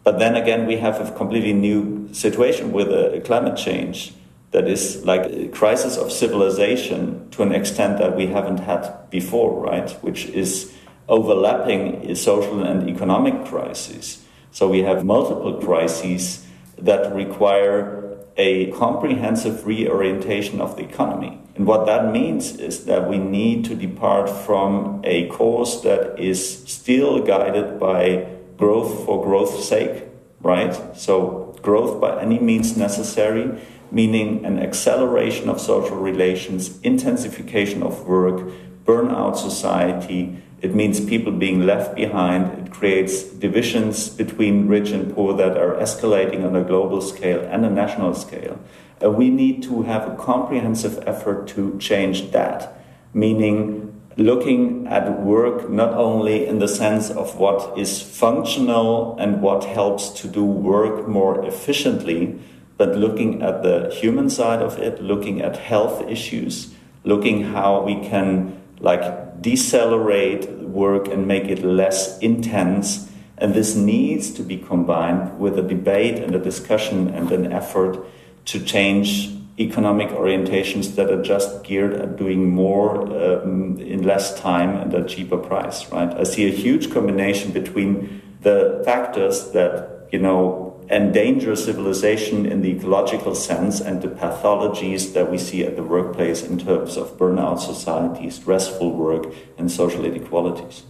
But 0.03 0.19
then 0.19 0.35
again, 0.35 0.67
we 0.67 0.79
have 0.79 1.01
a 1.01 1.17
completely 1.17 1.53
new 1.53 2.13
situation 2.13 2.73
with 2.73 2.89
uh, 2.89 3.21
climate 3.21 3.57
change 3.57 4.15
that 4.53 4.69
is 4.69 5.05
like 5.05 5.25
a 5.33 5.49
crisis 5.49 5.97
of 5.97 6.13
civilization 6.13 7.29
to 7.31 7.43
an 7.43 7.53
extent 7.53 7.99
that 7.99 8.17
we 8.17 8.27
haven't 8.27 8.59
had 8.59 9.11
before, 9.11 9.61
right? 9.65 9.91
Which 10.03 10.27
is 10.27 10.73
overlapping 11.09 12.15
social 12.15 12.63
and 12.63 12.89
economic 12.89 13.47
crises. 13.47 14.23
So 14.51 14.69
we 14.69 14.83
have 14.83 15.05
multiple 15.05 15.55
crises 15.55 16.47
that 16.79 17.15
require 17.15 18.19
a 18.37 18.71
comprehensive 18.73 19.67
reorientation 19.67 20.61
of 20.61 20.77
the 20.77 20.85
economy. 20.85 21.41
And 21.55 21.67
what 21.67 21.87
that 21.87 22.13
means 22.13 22.57
is 22.57 22.85
that 22.87 23.09
we 23.09 23.19
need 23.19 23.65
to 23.67 23.75
depart 23.75 24.29
from 24.29 25.01
a 25.05 25.29
course 25.29 25.81
that 25.83 26.19
is 26.19 26.65
still 26.65 27.21
guided 27.21 27.79
by 27.79 28.27
growth 28.57 29.05
for 29.05 29.23
growth's 29.23 29.69
sake, 29.69 30.05
right? 30.41 30.75
So 30.97 31.55
growth 31.63 32.01
by 32.01 32.21
any 32.21 32.39
means 32.39 32.77
necessary 32.77 33.59
meaning 33.93 34.45
an 34.45 34.59
acceleration 34.59 35.49
of 35.49 35.61
social 35.61 35.97
relations, 35.97 36.81
intensification 36.81 37.83
of 37.83 38.07
work, 38.07 38.51
burnout 38.85 39.37
society. 39.37 40.43
It 40.63 40.75
means 40.75 41.01
people 41.01 41.33
being 41.33 41.67
left 41.67 41.95
behind. 41.95 42.67
It 42.67 42.73
creates 42.73 43.23
divisions 43.23 44.09
between 44.09 44.67
rich 44.67 44.91
and 44.91 45.15
poor 45.15 45.37
that 45.37 45.57
are 45.57 45.75
escalating 45.75 46.45
on 46.45 46.57
a 46.57 46.65
global 46.65 47.01
scale 47.01 47.41
and 47.51 47.67
a 47.67 47.71
national 47.71 48.15
scale. 48.15 48.59
Uh, 49.03 49.11
we 49.11 49.29
need 49.29 49.63
to 49.65 49.83
have 49.83 50.09
a 50.09 50.17
comprehensive 50.17 51.03
effort 51.07 51.49
to 51.49 51.77
change 51.79 52.31
that, 52.31 52.79
meaning 53.13 54.01
looking 54.17 54.87
at 54.87 55.21
work 55.21 55.69
not 55.71 55.93
only 55.95 56.47
in 56.47 56.59
the 56.59 56.69
sense 56.69 57.11
of 57.11 57.37
what 57.37 57.77
is 57.79 58.01
functional 58.01 59.17
and 59.19 59.43
what 59.43 59.65
helps 59.65 60.11
to 60.11 60.29
do 60.29 60.45
work 60.45 61.09
more 61.09 61.45
efficiently, 61.45 62.39
but 62.77 62.97
looking 62.97 63.43
at 63.43 63.63
the 63.63 63.91
human 63.93 64.29
side 64.31 64.63
of 64.63 64.79
it, 64.79 65.03
looking 65.03 65.41
at 65.41 65.57
health 65.57 66.09
issues, 66.09 66.75
looking 67.05 67.45
how 67.45 67.83
we 67.83 67.95
can 68.01 68.61
like 68.81 69.41
decelerate 69.41 70.51
work 70.51 71.09
and 71.09 71.27
make 71.27 71.45
it 71.45 71.65
less 71.65 72.19
intense. 72.19 73.11
And 73.39 73.55
this 73.55 73.75
needs 73.75 74.31
to 74.33 74.43
be 74.43 74.57
combined 74.57 75.39
with 75.39 75.59
a 75.59 75.63
debate 75.63 76.19
and 76.19 76.35
a 76.35 76.39
discussion 76.39 77.09
and 77.09 77.31
an 77.33 77.53
effort 77.53 77.99
to 78.47 78.61
change 78.61 79.31
economic 79.59 80.09
orientations 80.09 80.95
that 80.95 81.11
are 81.11 81.23
just 81.23 81.63
geared 81.65 81.95
at 81.95 82.17
doing 82.17 82.49
more 82.49 83.03
um, 83.03 83.79
in 83.79 84.03
less 84.03 84.39
time 84.41 84.77
and 84.77 84.95
at 84.95 85.01
a 85.01 85.05
cheaper 85.05 85.37
price, 85.37 85.91
right? 85.93 86.11
I 86.15 86.23
see 86.23 86.47
a 86.47 86.51
huge 86.51 86.93
combination 86.93 87.53
between 87.53 88.23
the 88.41 88.83
factors 88.85 89.51
that, 89.53 90.09
you 90.11 90.19
know, 90.19 90.62
endanger 90.89 91.57
civilization 91.57 92.47
in 92.47 92.63
the 92.63 92.71
ecological 92.71 93.35
sense 93.35 93.81
and 93.81 94.03
the 94.03 94.09
pathologies 94.09 95.13
that 95.15 95.31
we 95.31 95.39
see 95.39 95.65
at 95.65 95.77
the 95.77 95.83
workplace 95.83 96.43
in 96.43 96.59
terms 96.59 96.97
of 96.97 97.17
burnout 97.19 97.59
society, 97.59 98.31
stressful 98.31 98.95
work, 98.95 99.33
and 99.59 99.71
social 99.71 100.05
inequalities. 100.05 100.83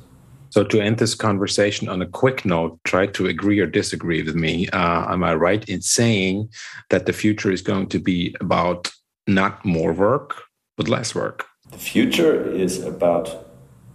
So, 0.50 0.64
to 0.64 0.80
end 0.80 0.98
this 0.98 1.14
conversation 1.14 1.88
on 1.88 2.02
a 2.02 2.06
quick 2.06 2.44
note, 2.44 2.78
try 2.84 3.06
to 3.06 3.26
agree 3.26 3.58
or 3.58 3.66
disagree 3.66 4.22
with 4.22 4.34
me. 4.34 4.68
Uh, 4.68 5.12
am 5.12 5.24
I 5.24 5.34
right 5.34 5.66
in 5.66 5.80
saying 5.80 6.50
that 6.90 7.06
the 7.06 7.14
future 7.14 7.50
is 7.50 7.62
going 7.62 7.88
to 7.88 7.98
be 7.98 8.36
about 8.38 8.90
not 9.26 9.64
more 9.64 9.94
work, 9.94 10.42
but 10.76 10.88
less 10.88 11.14
work? 11.14 11.46
The 11.70 11.78
future 11.78 12.50
is 12.50 12.84
about 12.84 13.46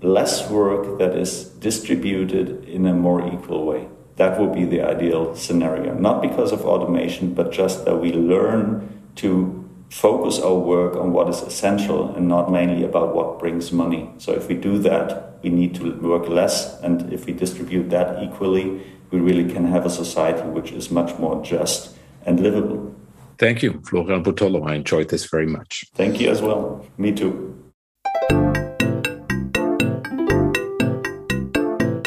less 0.02 0.50
work 0.50 0.98
that 0.98 1.16
is 1.16 1.46
distributed 1.60 2.64
in 2.66 2.88
a 2.88 2.94
more 2.94 3.22
equal 3.28 3.66
way. 3.66 3.88
That 4.18 4.40
would 4.40 4.54
be 4.54 4.66
the 4.66 4.82
ideal 4.82 5.36
scenario. 5.36 5.94
Not 5.94 6.22
because 6.22 6.52
of 6.52 6.66
automation, 6.66 7.34
but 7.34 7.52
just 7.52 7.86
that 7.86 7.98
we 7.98 8.12
learn 8.14 9.12
to 9.16 9.64
focus 9.90 10.40
our 10.40 10.56
work 10.56 10.96
on 10.96 11.14
what 11.14 11.30
is 11.30 11.42
essential 11.42 12.14
and 12.16 12.28
not 12.28 12.52
mainly 12.52 12.84
about 12.84 13.16
what 13.16 13.40
brings 13.40 13.72
money. 13.72 14.10
So 14.18 14.34
if 14.34 14.48
we 14.48 14.56
do 14.56 14.78
that, 14.80 15.42
we 15.44 15.50
need 15.50 15.76
to 15.76 15.92
work 16.02 16.28
less. 16.28 16.80
And 16.82 17.14
if 17.14 17.26
we 17.26 17.34
distribute 17.34 17.90
that 17.92 18.22
equally, 18.22 18.82
we 19.12 19.20
really 19.20 19.52
can 19.52 19.66
have 19.66 19.86
a 19.86 19.90
society 19.90 20.48
which 20.50 20.72
is 20.72 20.92
much 20.92 21.18
more 21.18 21.44
just 21.44 21.96
and 22.26 22.40
livable. 22.40 22.94
Thank 23.38 23.62
you, 23.64 23.82
Florian 23.86 24.24
Butollo. 24.24 24.68
I 24.68 24.76
enjoyed 24.76 25.10
this 25.10 25.26
very 25.26 25.46
much. 25.46 25.86
Thank 25.94 26.20
you 26.20 26.30
as 26.30 26.42
well. 26.42 26.86
Me 26.98 27.12
too. 27.12 27.57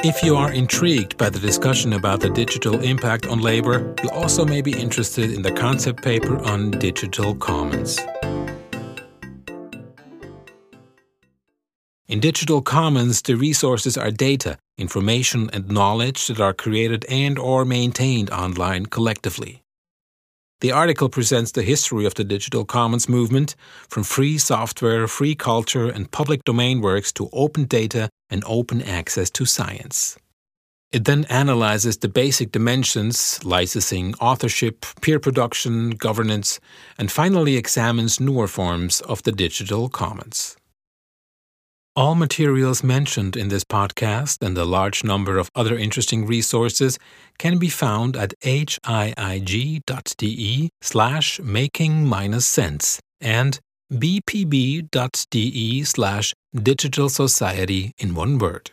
If 0.02 0.22
you 0.22 0.34
are 0.34 0.50
intrigued 0.50 1.18
by 1.18 1.28
the 1.28 1.38
discussion 1.38 1.92
about 1.92 2.20
the 2.20 2.30
digital 2.30 2.80
impact 2.80 3.26
on 3.26 3.42
labor, 3.42 3.94
you 4.02 4.08
also 4.08 4.46
may 4.46 4.62
be 4.62 4.72
interested 4.72 5.30
in 5.30 5.42
the 5.42 5.52
concept 5.52 6.02
paper 6.02 6.38
on 6.38 6.70
digital 6.70 7.34
commons. 7.34 7.98
In 12.08 12.18
digital 12.18 12.62
commons, 12.62 13.20
the 13.20 13.34
resources 13.34 13.98
are 13.98 14.10
data, 14.10 14.56
information, 14.78 15.50
and 15.52 15.68
knowledge 15.68 16.28
that 16.28 16.40
are 16.40 16.54
created 16.54 17.04
and 17.10 17.38
or 17.38 17.66
maintained 17.66 18.30
online 18.30 18.86
collectively. 18.86 19.62
The 20.62 20.72
article 20.72 21.10
presents 21.10 21.52
the 21.52 21.62
history 21.62 22.06
of 22.06 22.14
the 22.14 22.24
digital 22.24 22.64
commons 22.64 23.06
movement 23.06 23.54
from 23.90 24.04
free 24.04 24.38
software, 24.38 25.06
free 25.06 25.34
culture, 25.34 25.90
and 25.90 26.10
public 26.10 26.44
domain 26.44 26.80
works 26.80 27.12
to 27.12 27.28
open 27.34 27.64
data 27.64 28.08
and 28.30 28.42
open 28.46 28.82
access 28.82 29.30
to 29.30 29.44
science. 29.44 30.16
It 30.92 31.04
then 31.04 31.24
analyzes 31.26 31.98
the 31.98 32.08
basic 32.08 32.50
dimensions 32.50 33.44
licensing, 33.44 34.14
authorship, 34.20 34.84
peer 35.00 35.20
production, 35.20 35.90
governance, 35.90 36.58
and 36.98 37.12
finally 37.12 37.56
examines 37.56 38.18
newer 38.18 38.48
forms 38.48 39.00
of 39.02 39.22
the 39.22 39.30
digital 39.32 39.88
commons. 39.88 40.56
All 41.94 42.14
materials 42.14 42.82
mentioned 42.82 43.36
in 43.36 43.48
this 43.48 43.64
podcast 43.64 44.44
and 44.44 44.56
a 44.56 44.64
large 44.64 45.04
number 45.04 45.38
of 45.38 45.50
other 45.54 45.76
interesting 45.76 46.24
resources 46.26 46.98
can 47.38 47.58
be 47.58 47.68
found 47.68 48.16
at 48.16 48.32
hiig.de 48.40 49.80
slash 50.80 51.40
making 51.40 52.06
minus 52.06 52.46
sense 52.46 53.00
and 53.20 53.60
bpb.de 53.92 55.84
slash 55.84 56.34
digital 56.54 57.08
society 57.08 57.92
in 57.98 58.14
one 58.14 58.38
word. 58.38 58.70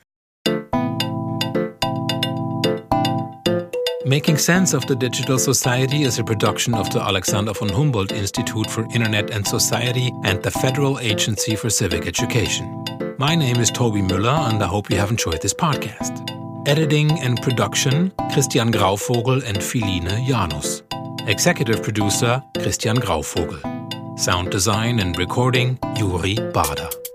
Making 4.05 4.37
Sense 4.37 4.73
of 4.73 4.87
the 4.87 4.95
Digital 4.95 5.37
Society 5.37 6.03
is 6.03 6.17
a 6.17 6.23
production 6.23 6.73
of 6.73 6.89
the 6.91 7.01
Alexander 7.01 7.51
von 7.51 7.67
Humboldt 7.67 8.13
Institute 8.13 8.69
for 8.69 8.83
Internet 8.93 9.31
and 9.31 9.45
Society 9.45 10.13
and 10.23 10.41
the 10.41 10.51
Federal 10.51 10.97
Agency 10.99 11.57
for 11.57 11.69
Civic 11.69 12.07
Education. 12.07 12.85
My 13.17 13.35
name 13.35 13.57
is 13.57 13.69
Tobi 13.69 14.01
Müller, 14.07 14.49
and 14.49 14.63
I 14.63 14.67
hope 14.67 14.89
you 14.89 14.95
have 14.97 15.09
enjoyed 15.09 15.41
this 15.41 15.53
podcast. 15.53 16.23
Editing 16.69 17.19
and 17.19 17.41
production 17.41 18.13
Christian 18.31 18.71
Grauvogel 18.71 19.43
and 19.43 19.57
Philine 19.57 20.25
Janus. 20.25 20.83
Executive 21.27 21.83
producer 21.83 22.41
Christian 22.61 22.95
Grauvogel. 22.95 23.76
Sound 24.17 24.49
design 24.49 24.99
and 24.99 25.15
recording 25.15 25.77
Juri 25.93 26.33
Bader. 26.51 27.06